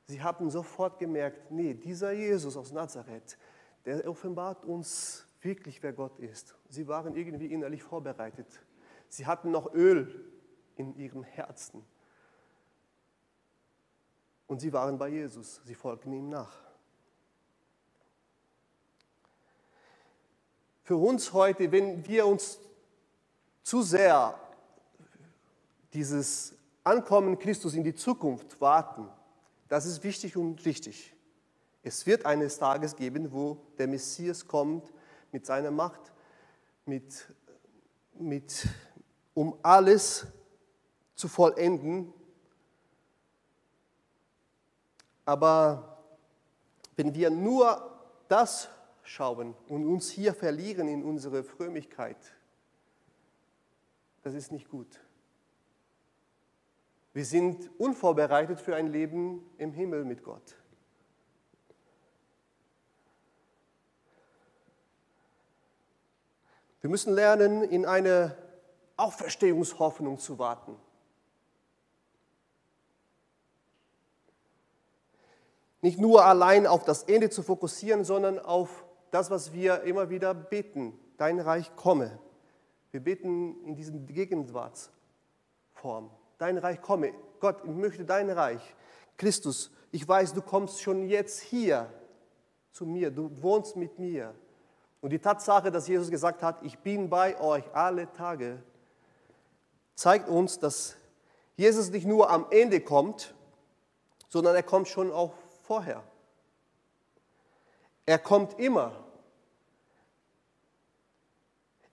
sie 0.06 0.22
haben 0.22 0.50
sofort 0.52 1.00
gemerkt, 1.00 1.50
nee, 1.50 1.74
dieser 1.74 2.12
Jesus 2.12 2.56
aus 2.56 2.72
Nazareth, 2.72 3.38
der 3.86 4.08
offenbart 4.08 4.64
uns 4.66 5.26
wirklich, 5.42 5.82
wer 5.82 5.94
Gott 5.94 6.20
ist. 6.20 6.56
Sie 6.70 6.88
waren 6.88 7.16
irgendwie 7.16 7.48
innerlich 7.48 7.82
vorbereitet. 7.82 8.48
Sie 9.10 9.26
hatten 9.26 9.50
noch 9.50 9.74
Öl 9.74 10.24
in 10.76 10.96
ihrem 10.96 11.24
Herzen. 11.24 11.84
Und 14.52 14.60
sie 14.60 14.74
waren 14.74 14.98
bei 14.98 15.08
Jesus, 15.08 15.62
sie 15.64 15.76
folgten 15.76 16.12
ihm 16.12 16.28
nach. 16.28 16.52
Für 20.84 20.98
uns 20.98 21.32
heute, 21.32 21.72
wenn 21.72 22.06
wir 22.06 22.28
uns 22.28 22.60
zu 23.64 23.82
sehr 23.82 24.38
dieses 25.94 26.54
Ankommen 26.84 27.40
Christus 27.40 27.76
in 27.76 27.86
die 27.86 27.96
Zukunft 27.96 28.60
warten, 28.60 29.08
das 29.70 29.86
ist 29.86 30.04
wichtig 30.04 30.36
und 30.36 30.66
richtig. 30.66 31.16
Es 31.82 32.06
wird 32.06 32.26
eines 32.26 32.60
Tages 32.60 32.98
geben, 32.98 33.32
wo 33.32 33.58
der 33.78 33.88
Messias 33.88 34.46
kommt 34.46 34.92
mit 35.32 35.46
seiner 35.46 35.72
Macht, 35.72 36.12
mit, 36.86 37.26
mit, 38.20 38.68
um 39.34 39.58
alles 39.64 40.28
zu 41.16 41.30
vollenden. 41.30 42.14
Aber 45.26 46.04
wenn 46.96 47.14
wir 47.14 47.30
nur 47.30 48.00
das 48.28 48.70
schauen 49.04 49.56
und 49.68 49.86
uns 49.86 50.10
hier 50.10 50.34
verlieren 50.34 50.88
in 50.88 51.04
unsere 51.04 51.44
Frömmigkeit, 51.44 52.18
das 54.24 54.34
ist 54.34 54.52
nicht 54.52 54.70
gut. 54.70 55.00
Wir 57.14 57.26
sind 57.26 57.70
unvorbereitet 57.78 58.62
für 58.62 58.76
ein 58.76 58.88
Leben 58.88 59.50
im 59.58 59.74
Himmel 59.74 60.06
mit 60.06 60.24
Gott. 60.24 60.56
Wir 66.80 66.90
müssen 66.90 67.14
lernen, 67.14 67.64
in 67.64 67.86
eine 67.86 68.36
Auferstehungshoffnung 68.98 70.18
zu 70.18 70.40
warten. 70.40 70.76
Nicht 75.82 76.00
nur 76.00 76.26
allein 76.26 76.68
auf 76.68 76.84
das 76.84 77.04
Ende 77.04 77.30
zu 77.30 77.44
fokussieren, 77.44 78.04
sondern 78.04 78.40
auf 78.40 78.86
das, 79.10 79.32
was 79.32 79.52
wir 79.52 79.82
immer 79.84 80.10
wieder 80.10 80.34
beten. 80.34 80.98
Dein 81.18 81.40
Reich 81.40 81.76
komme. 81.76 82.20
Wir 82.92 83.00
beten 83.00 83.64
in 83.66 83.76
diesem 83.76 84.06
Gegenwartsform. 84.06 86.12
Dein 86.38 86.58
Reich 86.58 86.82
komme. 86.82 87.14
Gott, 87.40 87.58
ich 87.64 87.72
möchte 87.72 88.06
dein 88.06 88.30
Reich. 88.30 88.76
Christus, 89.18 89.72
ich 89.92 90.08
weiß, 90.08 90.34
du 90.34 90.42
kommst 90.42 90.82
schon 90.82 91.08
jetzt 91.08 91.40
hier 91.40 91.92
zu 92.72 92.86
mir. 92.86 93.12
Du 93.12 93.30
wohnst 93.42 93.76
mit 93.76 94.00
mir. 94.00 94.34
Und 95.02 95.12
die 95.12 95.20
Tatsache, 95.20 95.72
dass 95.72 95.88
Jesus 95.88 96.12
gesagt 96.12 96.44
hat, 96.44 96.64
ich 96.64 96.78
bin 96.80 97.10
bei 97.10 97.40
euch 97.40 97.64
alle 97.74 98.12
Tage, 98.14 98.62
zeigt 99.96 100.30
uns, 100.30 100.60
dass 100.60 100.96
Jesus 101.56 101.90
nicht 101.90 102.06
nur 102.06 102.30
am 102.30 102.46
Ende 102.52 102.82
kommt, 102.82 103.34
sondern 104.30 104.56
er 104.56 104.64
kommt 104.64 104.88
schon 104.88 105.12
auch 105.12 105.34
vorher. 105.72 106.04
Er 108.06 108.20
kommt 108.20 108.60
immer. 108.60 108.92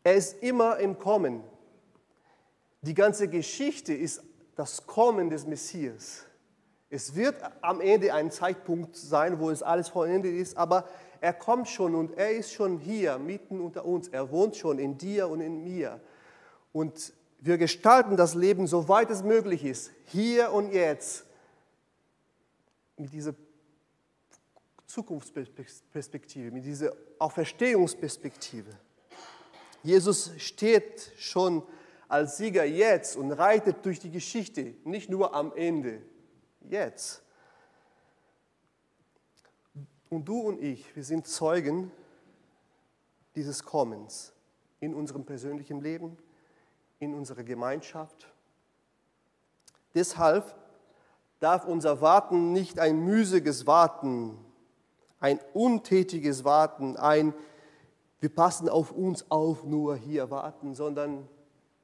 Er 0.03 0.17
ist 0.17 0.43
immer 0.43 0.79
im 0.79 0.99
Kommen. 0.99 1.45
Die 2.81 2.95
ganze 2.95 3.29
Geschichte 3.29 3.95
ist 3.95 4.25
das 4.57 4.85
Kommen 4.85 5.31
des 5.31 5.47
Messias. 5.47 6.25
Es 6.91 7.15
wird 7.15 7.37
am 7.61 7.81
Ende 7.81 8.13
ein 8.13 8.33
Zeitpunkt 8.33 8.97
sein, 8.97 9.39
wo 9.39 9.49
es 9.49 9.63
alles 9.63 9.91
vollendet 9.91 10.35
ist, 10.35 10.57
aber 10.57 10.89
er 11.21 11.33
kommt 11.33 11.69
schon 11.69 11.95
und 11.95 12.19
er 12.19 12.33
ist 12.33 12.53
schon 12.53 12.79
hier, 12.79 13.17
mitten 13.21 13.61
unter 13.61 13.85
uns. 13.85 14.09
Er 14.09 14.33
wohnt 14.33 14.57
schon 14.57 14.81
in 14.81 14.99
dir 14.99 15.29
und 15.29 15.41
in 15.41 15.63
mir. 15.63 16.01
Und 16.73 17.13
wir 17.39 17.59
gestalten 17.59 18.17
das 18.17 18.35
Leben, 18.35 18.67
soweit 18.67 19.09
es 19.09 19.23
möglich 19.23 19.65
ist, 19.65 19.93
hier 20.07 20.51
und 20.51 20.73
jetzt, 20.73 21.27
mit 22.97 23.13
dieser 23.13 23.35
Zukunftsperspektive, 24.89 26.51
mit 26.51 26.65
dieser 26.65 26.93
Auferstehungsperspektive. 27.19 28.71
Jesus 29.83 30.33
steht 30.39 31.13
schon 31.19 31.63
als 32.09 32.39
Sieger 32.39 32.65
jetzt 32.65 33.17
und 33.17 33.33
reitet 33.33 33.85
durch 33.85 34.01
die 34.01 34.11
Geschichte, 34.11 34.75
nicht 34.85 35.11
nur 35.11 35.35
am 35.35 35.53
Ende, 35.55 36.01
jetzt. 36.71 37.23
Und 40.09 40.27
du 40.27 40.41
und 40.41 40.63
ich, 40.63 40.97
wir 40.97 41.05
sind 41.05 41.27
Zeugen 41.27 41.93
dieses 43.37 43.63
Kommens 43.63 44.33
in 44.81 44.95
unserem 44.95 45.25
persönlichen 45.25 45.83
Leben, 45.83 46.17
in 46.99 47.13
unserer 47.13 47.45
Gemeinschaft. 47.45 48.33
Deshalb 49.95 50.57
darf 51.41 51.67
unser 51.67 52.01
Warten 52.01 52.53
nicht 52.53 52.79
ein 52.79 53.05
müßiges 53.05 53.67
Warten, 53.67 54.48
ein 55.21 55.41
untätiges 55.53 56.45
Warten, 56.45 56.97
ein 56.97 57.35
wir 58.21 58.35
passen 58.35 58.69
auf 58.69 58.91
uns 58.91 59.31
auf, 59.31 59.65
nur 59.65 59.97
hier 59.97 60.31
warten, 60.31 60.75
sondern 60.75 61.29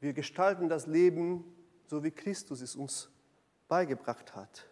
wir 0.00 0.12
gestalten 0.12 0.68
das 0.68 0.86
Leben 0.86 1.44
so, 1.86 2.02
wie 2.02 2.10
Christus 2.10 2.60
es 2.60 2.74
uns 2.74 3.08
beigebracht 3.68 4.34
hat. 4.34 4.66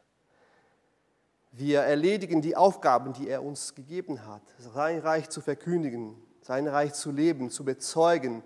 Wir 1.52 1.80
erledigen 1.80 2.40
die 2.40 2.56
Aufgaben, 2.56 3.12
die 3.12 3.28
er 3.28 3.44
uns 3.44 3.74
gegeben 3.74 4.26
hat, 4.26 4.42
sein 4.58 4.98
Reich 4.98 5.28
zu 5.28 5.40
verkündigen, 5.40 6.16
sein 6.40 6.66
Reich 6.66 6.94
zu 6.94 7.12
leben, 7.12 7.50
zu 7.50 7.64
bezeugen, 7.64 8.42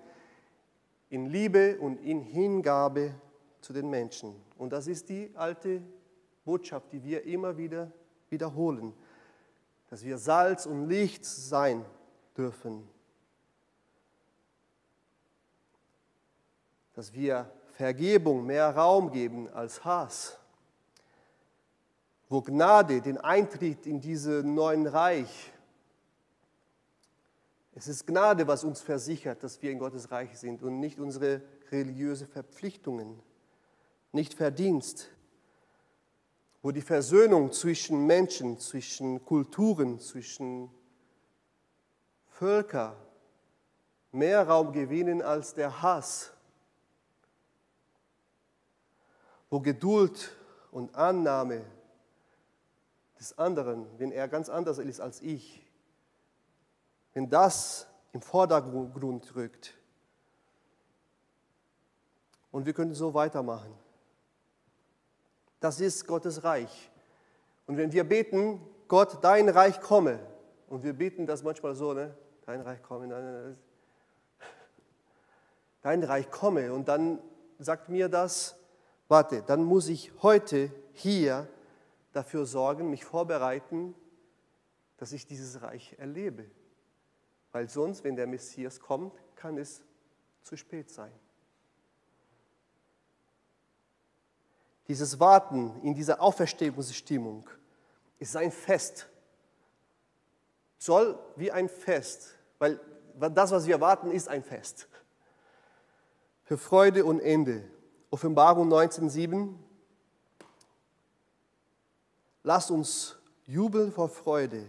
in 1.08 1.26
Liebe 1.26 1.78
und 1.78 1.98
in 1.98 2.20
Hingabe 2.20 3.14
zu 3.60 3.72
den 3.72 3.88
Menschen. 3.88 4.34
Und 4.58 4.72
das 4.72 4.88
ist 4.88 5.08
die 5.08 5.30
alte 5.34 5.80
Botschaft, 6.44 6.92
die 6.92 7.02
wir 7.02 7.24
immer 7.24 7.56
wieder 7.56 7.92
wiederholen, 8.28 8.92
dass 9.96 10.04
wir 10.04 10.18
Salz 10.18 10.66
und 10.66 10.90
Licht 10.90 11.24
sein 11.24 11.82
dürfen, 12.36 12.86
dass 16.92 17.14
wir 17.14 17.50
Vergebung 17.72 18.44
mehr 18.44 18.76
Raum 18.76 19.10
geben 19.10 19.48
als 19.48 19.86
Hass. 19.86 20.36
Wo 22.28 22.42
Gnade 22.42 23.00
den 23.00 23.16
Eintritt 23.16 23.86
in 23.86 23.98
diesen 24.02 24.54
neuen 24.54 24.86
Reich. 24.86 25.50
Es 27.74 27.88
ist 27.88 28.06
Gnade, 28.06 28.46
was 28.46 28.64
uns 28.64 28.82
versichert, 28.82 29.42
dass 29.42 29.62
wir 29.62 29.70
in 29.70 29.78
Gottes 29.78 30.10
Reich 30.10 30.38
sind 30.38 30.62
und 30.62 30.78
nicht 30.78 30.98
unsere 30.98 31.40
religiöse 31.72 32.26
Verpflichtungen, 32.26 33.18
nicht 34.12 34.34
Verdienst, 34.34 35.08
wo 36.66 36.72
die 36.72 36.82
Versöhnung 36.82 37.52
zwischen 37.52 38.06
Menschen, 38.06 38.58
zwischen 38.58 39.24
Kulturen, 39.24 40.00
zwischen 40.00 40.68
Völkern 42.26 42.96
mehr 44.10 44.48
Raum 44.48 44.72
gewinnen 44.72 45.22
als 45.22 45.54
der 45.54 45.80
Hass, 45.80 46.32
wo 49.48 49.60
Geduld 49.60 50.36
und 50.72 50.92
Annahme 50.96 51.64
des 53.20 53.38
anderen, 53.38 53.86
wenn 53.98 54.10
er 54.10 54.26
ganz 54.26 54.48
anders 54.48 54.78
ist 54.78 54.98
als 54.98 55.22
ich, 55.22 55.64
wenn 57.12 57.30
das 57.30 57.86
im 58.12 58.20
Vordergrund 58.20 59.36
rückt. 59.36 59.72
Und 62.50 62.66
wir 62.66 62.72
können 62.72 62.92
so 62.92 63.14
weitermachen. 63.14 63.85
Das 65.60 65.80
ist 65.80 66.06
Gottes 66.06 66.44
Reich. 66.44 66.90
Und 67.66 67.76
wenn 67.76 67.92
wir 67.92 68.04
beten, 68.04 68.60
Gott, 68.88 69.18
dein 69.22 69.48
Reich 69.48 69.80
komme, 69.80 70.20
und 70.68 70.82
wir 70.82 70.92
beten 70.92 71.26
das 71.26 71.42
manchmal 71.42 71.74
so, 71.74 71.92
ne? 71.92 72.16
dein 72.44 72.60
Reich 72.60 72.82
komme, 72.82 73.08
dein, 73.08 73.56
dein 75.82 76.02
Reich 76.04 76.30
komme, 76.30 76.72
und 76.72 76.88
dann 76.88 77.18
sagt 77.58 77.88
mir 77.88 78.08
das, 78.08 78.56
warte, 79.08 79.42
dann 79.42 79.64
muss 79.64 79.88
ich 79.88 80.12
heute 80.22 80.70
hier 80.92 81.48
dafür 82.12 82.46
sorgen, 82.46 82.90
mich 82.90 83.04
vorbereiten, 83.04 83.94
dass 84.96 85.12
ich 85.12 85.26
dieses 85.26 85.62
Reich 85.62 85.94
erlebe. 85.98 86.46
Weil 87.52 87.68
sonst, 87.68 88.04
wenn 88.04 88.16
der 88.16 88.26
Messias 88.26 88.80
kommt, 88.80 89.14
kann 89.34 89.58
es 89.58 89.82
zu 90.42 90.56
spät 90.56 90.90
sein. 90.90 91.12
Dieses 94.88 95.18
Warten 95.18 95.80
in 95.82 95.94
dieser 95.94 96.20
Auferstehungsstimmung 96.20 97.48
ist 98.18 98.36
ein 98.36 98.52
Fest. 98.52 99.08
Soll 100.78 101.18
wie 101.36 101.50
ein 101.50 101.68
Fest, 101.68 102.34
weil 102.58 102.80
das, 103.18 103.50
was 103.50 103.66
wir 103.66 103.80
warten, 103.80 104.10
ist 104.10 104.28
ein 104.28 104.42
Fest. 104.44 104.88
Für 106.44 106.58
Freude 106.58 107.04
und 107.04 107.20
Ende. 107.20 107.64
Offenbarung 108.10 108.72
19,7. 108.72 109.54
Lasst 112.44 112.70
uns 112.70 113.16
jubeln 113.46 113.90
vor 113.90 114.08
Freude 114.08 114.64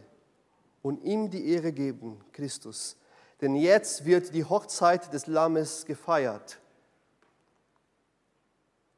und 0.82 1.03
ihm 1.03 1.30
die 1.30 1.51
Ehre 1.51 1.71
geben, 1.71 2.19
Christus. 2.34 2.97
Denn 3.41 3.56
jetzt 3.56 4.06
wird 4.06 4.34
die 4.34 4.43
Hochzeit 4.43 5.13
des 5.13 5.27
Lammes 5.27 5.86
gefeiert. 5.86 6.60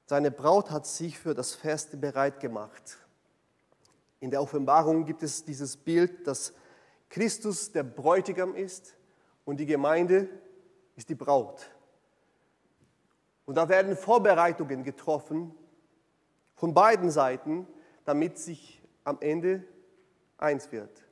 Seine 0.10 0.32
Braut 0.32 0.72
hat 0.72 0.88
sich 0.88 1.20
für 1.20 1.36
das 1.36 1.54
Fest 1.54 2.02
bereit 2.02 2.40
gemacht. 2.40 2.98
In 4.20 4.32
der 4.32 4.42
Offenbarung 4.42 5.06
gibt 5.06 5.22
es 5.22 5.46
dieses 5.46 5.78
Bild, 5.78 6.26
dass 6.26 6.52
Christus 7.10 7.72
der 7.72 7.84
Bräutigam 7.84 8.56
ist 8.56 8.96
und 9.46 9.58
die 9.60 9.68
Gemeinde 9.68 10.28
ist 10.96 11.10
die 11.10 11.14
Braut. 11.14 11.70
Und 13.46 13.54
da 13.54 13.70
werden 13.70 13.96
Vorbereitungen 13.96 14.84
getroffen 14.84 15.54
von 16.56 16.74
beiden 16.74 17.12
Seiten, 17.12 17.68
damit 18.04 18.40
sich 18.40 18.82
am 19.04 19.20
Ende 19.22 19.64
eins 20.40 20.72
wird. 20.72 21.06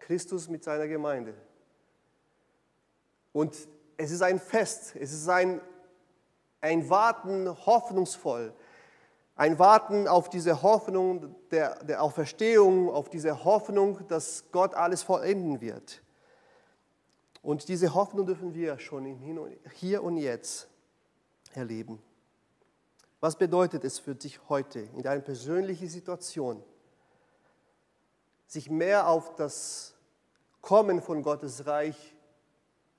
Christus 0.00 0.48
mit 0.48 0.64
seiner 0.64 0.88
Gemeinde. 0.88 1.34
Und 3.32 3.56
es 3.96 4.10
ist 4.10 4.22
ein 4.22 4.40
Fest, 4.40 4.96
es 4.96 5.12
ist 5.12 5.28
ein 5.28 5.60
ein 6.64 6.88
Warten 6.88 7.46
hoffnungsvoll, 7.66 8.54
ein 9.36 9.58
Warten 9.58 10.08
auf 10.08 10.30
diese 10.30 10.62
Hoffnung 10.62 11.34
der, 11.50 11.84
der 11.84 12.02
Auferstehung, 12.02 12.88
auf 12.88 13.10
diese 13.10 13.44
Hoffnung, 13.44 14.08
dass 14.08 14.44
Gott 14.50 14.72
alles 14.72 15.02
vollenden 15.02 15.60
wird. 15.60 16.02
Und 17.42 17.68
diese 17.68 17.92
Hoffnung 17.92 18.24
dürfen 18.24 18.54
wir 18.54 18.78
schon 18.78 19.04
hier 19.74 20.02
und 20.02 20.16
jetzt 20.16 20.68
erleben. 21.52 22.02
Was 23.20 23.36
bedeutet 23.36 23.84
es 23.84 23.98
für 23.98 24.14
dich 24.14 24.40
heute 24.48 24.80
in 24.80 25.02
deiner 25.02 25.20
persönlichen 25.20 25.88
Situation, 25.90 26.64
sich 28.46 28.70
mehr 28.70 29.06
auf 29.08 29.34
das 29.34 29.94
Kommen 30.62 31.02
von 31.02 31.22
Gottes 31.22 31.66
Reich 31.66 32.16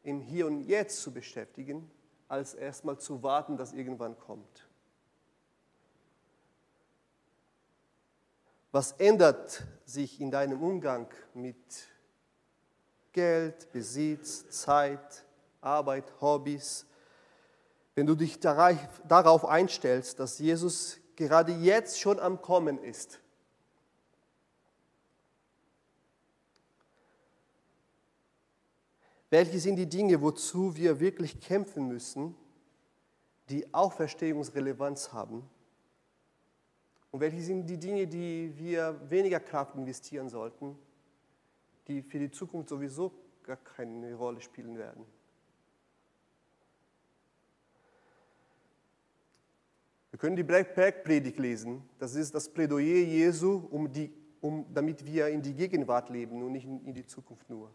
im 0.03 0.21
Hier 0.21 0.45
und 0.45 0.61
Jetzt 0.61 1.01
zu 1.01 1.11
beschäftigen 1.11 1.89
als 2.27 2.53
erstmal 2.53 2.97
zu 2.99 3.21
warten, 3.23 3.57
dass 3.57 3.73
irgendwann 3.73 4.17
kommt. 4.17 4.67
Was 8.71 8.91
ändert 8.93 9.63
sich 9.85 10.19
in 10.19 10.31
deinem 10.31 10.61
Umgang 10.61 11.07
mit 11.33 11.55
Geld, 13.13 13.71
Besitz, 13.71 14.49
Zeit, 14.49 15.23
Arbeit, 15.61 16.11
Hobbys, 16.19 16.85
wenn 17.93 18.05
du 18.05 18.15
dich 18.15 18.39
darauf 18.41 19.45
einstellst, 19.45 20.19
dass 20.19 20.39
Jesus 20.39 20.97
gerade 21.15 21.53
jetzt 21.53 22.01
schon 22.01 22.19
am 22.19 22.41
Kommen 22.41 22.83
ist? 22.83 23.21
Welche 29.29 29.59
sind 29.59 29.77
die 29.77 29.89
Dinge, 29.89 30.21
wozu 30.21 30.75
wir 30.75 30.99
wirklich 30.99 31.39
kämpfen 31.39 31.87
müssen, 31.87 32.35
die 33.49 33.73
Auferstehungsrelevanz 33.73 35.11
haben? 35.13 35.49
Und 37.11 37.19
welche 37.21 37.41
sind 37.41 37.65
die 37.67 37.77
Dinge, 37.77 38.07
die 38.07 38.53
wir 38.55 38.99
weniger 39.09 39.39
Kraft 39.39 39.75
investieren 39.75 40.29
sollten, 40.29 40.77
die 41.87 42.01
für 42.01 42.19
die 42.19 42.29
Zukunft 42.29 42.69
sowieso 42.69 43.11
gar 43.43 43.57
keine 43.57 44.13
Rolle 44.15 44.41
spielen 44.41 44.77
werden? 44.77 45.05
Wir 50.11 50.19
können 50.19 50.35
die 50.35 50.43
Bergpredigt 50.43 51.39
lesen. 51.39 51.81
Das 51.99 52.15
ist 52.15 52.33
das 52.33 52.47
Plädoyer 52.47 53.03
Jesu, 53.03 53.67
um 53.69 53.91
die, 53.91 54.13
um, 54.39 54.65
damit 54.73 55.05
wir 55.05 55.27
in 55.27 55.41
die 55.41 55.53
Gegenwart 55.53 56.09
leben 56.09 56.41
und 56.41 56.53
nicht 56.53 56.65
in, 56.65 56.85
in 56.85 56.93
die 56.93 57.05
Zukunft 57.05 57.49
nur 57.49 57.71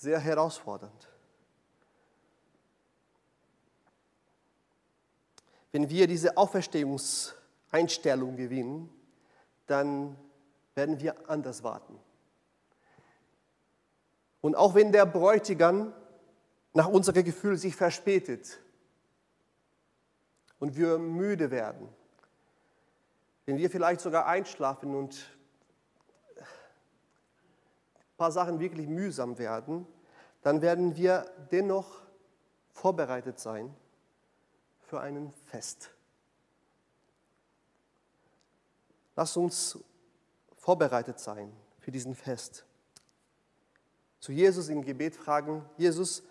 sehr 0.00 0.18
herausfordernd. 0.18 1.08
Wenn 5.72 5.90
wir 5.90 6.06
diese 6.06 6.38
Auferstehungseinstellung 6.38 8.36
gewinnen, 8.36 8.88
dann 9.66 10.16
werden 10.74 10.98
wir 11.00 11.28
anders 11.28 11.62
warten. 11.62 11.98
Und 14.40 14.54
auch 14.56 14.74
wenn 14.74 14.90
der 14.90 15.04
Bräutigam 15.04 15.92
nach 16.72 16.88
unserem 16.88 17.22
Gefühl 17.22 17.58
sich 17.58 17.76
verspätet 17.76 18.58
und 20.58 20.76
wir 20.76 20.98
müde 20.98 21.50
werden, 21.50 21.90
wenn 23.44 23.58
wir 23.58 23.68
vielleicht 23.68 24.00
sogar 24.00 24.24
einschlafen 24.26 24.94
und 24.94 25.26
paar 28.20 28.32
Sachen 28.32 28.60
wirklich 28.60 28.86
mühsam 28.86 29.38
werden, 29.38 29.86
dann 30.42 30.60
werden 30.60 30.94
wir 30.94 31.24
dennoch 31.50 32.02
vorbereitet 32.70 33.38
sein 33.38 33.74
für 34.82 35.00
einen 35.00 35.32
Fest. 35.46 35.90
Lass 39.16 39.38
uns 39.38 39.78
vorbereitet 40.54 41.18
sein 41.18 41.50
für 41.78 41.90
diesen 41.90 42.14
Fest. 42.14 42.66
Zu 44.18 44.32
Jesus 44.32 44.68
im 44.68 44.84
Gebet 44.84 45.16
fragen, 45.16 45.64
Jesus, 45.78 46.22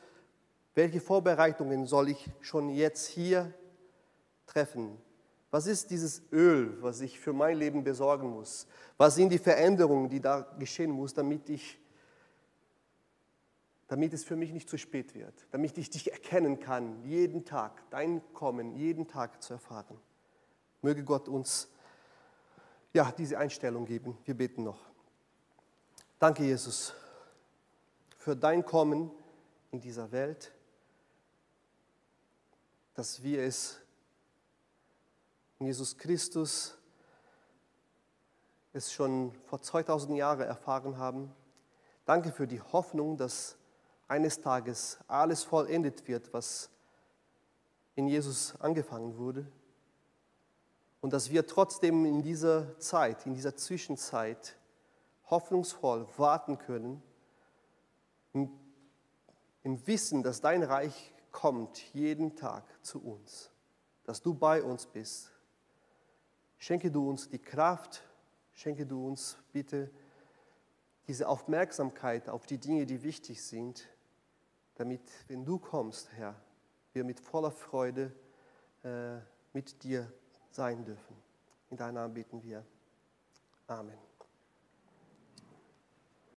welche 0.76 1.02
Vorbereitungen 1.02 1.88
soll 1.88 2.10
ich 2.10 2.30
schon 2.40 2.70
jetzt 2.70 3.08
hier 3.08 3.52
treffen? 4.46 5.02
Was 5.52 5.66
ist 5.66 5.90
dieses 5.90 6.22
Öl, 6.32 6.78
was 6.82 7.02
ich 7.02 7.20
für 7.20 7.34
mein 7.34 7.58
Leben 7.58 7.84
besorgen 7.84 8.30
muss? 8.30 8.68
Was 8.98 9.16
sind 9.16 9.30
die 9.30 9.40
Veränderungen, 9.40 10.10
die 10.10 10.20
da 10.20 10.42
geschehen 10.60 10.92
muss, 10.92 11.14
damit 11.14 11.50
ich 11.50 11.80
damit 13.90 14.14
es 14.14 14.24
für 14.24 14.36
mich 14.36 14.54
nicht 14.54 14.70
zu 14.70 14.78
spät 14.78 15.16
wird, 15.16 15.34
damit 15.50 15.76
ich 15.80 15.90
dich 15.90 16.12
erkennen 16.12 16.60
kann, 16.60 17.04
jeden 17.04 17.44
Tag, 17.44 17.90
dein 17.90 18.22
Kommen, 18.34 18.76
jeden 18.76 19.08
Tag 19.08 19.42
zu 19.42 19.54
erfahren. 19.54 20.00
Möge 20.84 21.04
Gott 21.04 21.28
uns 21.28 21.68
ja, 22.94 23.12
diese 23.12 23.40
Einstellung 23.40 23.86
geben. 23.86 24.16
Wir 24.26 24.36
beten 24.36 24.64
noch. 24.64 24.80
Danke, 26.20 26.44
Jesus, 26.44 26.94
für 28.20 28.36
dein 28.36 28.64
Kommen 28.64 29.10
in 29.72 29.82
dieser 29.82 30.12
Welt, 30.12 30.52
dass 32.94 33.24
wir 33.24 33.42
es 33.42 33.80
Jesus 35.62 35.98
Christus 35.98 36.78
es 38.72 38.94
schon 38.94 39.34
vor 39.46 39.62
2000 39.62 40.18
Jahren 40.18 40.42
erfahren 40.42 40.98
haben. 40.98 41.36
Danke 42.06 42.32
für 42.32 42.48
die 42.48 42.62
Hoffnung, 42.62 43.18
dass 43.18 43.58
eines 44.08 44.40
Tages 44.40 45.00
alles 45.08 45.44
vollendet 45.44 46.08
wird, 46.08 46.34
was 46.34 46.70
in 47.96 48.08
Jesus 48.08 48.56
angefangen 48.62 49.18
wurde. 49.18 49.52
Und 51.02 51.12
dass 51.12 51.30
wir 51.30 51.46
trotzdem 51.46 52.06
in 52.06 52.22
dieser 52.22 52.80
Zeit, 52.80 53.26
in 53.26 53.34
dieser 53.34 53.58
Zwischenzeit 53.58 54.58
hoffnungsvoll 55.30 56.08
warten 56.16 56.58
können, 56.58 57.04
im, 58.32 58.50
im 59.64 59.86
Wissen, 59.88 60.24
dass 60.24 60.40
dein 60.40 60.64
Reich 60.64 61.14
kommt 61.32 61.80
jeden 61.94 62.38
Tag 62.38 62.64
zu 62.82 63.04
uns, 63.04 63.52
dass 64.06 64.22
du 64.22 64.34
bei 64.34 64.64
uns 64.64 64.86
bist. 64.86 65.34
Schenke 66.60 66.92
du 66.92 67.10
uns 67.10 67.30
die 67.30 67.40
Kraft, 67.40 68.04
schenke 68.54 68.86
du 68.86 69.08
uns 69.08 69.38
bitte 69.52 69.90
diese 71.08 71.28
Aufmerksamkeit 71.28 72.30
auf 72.30 72.46
die 72.46 72.60
Dinge, 72.60 72.86
die 72.86 73.02
wichtig 73.02 73.42
sind, 73.42 73.88
damit, 74.76 75.02
wenn 75.28 75.44
du 75.44 75.58
kommst, 75.58 76.12
Herr, 76.14 76.36
wir 76.94 77.04
mit 77.04 77.20
voller 77.20 77.52
Freude 77.52 78.14
äh, 78.84 79.18
mit 79.54 79.82
dir 79.84 80.12
sein 80.52 80.86
dürfen. 80.86 81.16
In 81.70 81.78
deinem 81.78 81.96
Namen 81.96 82.14
beten 82.14 82.44
wir. 82.44 82.64
Amen. 83.68 84.09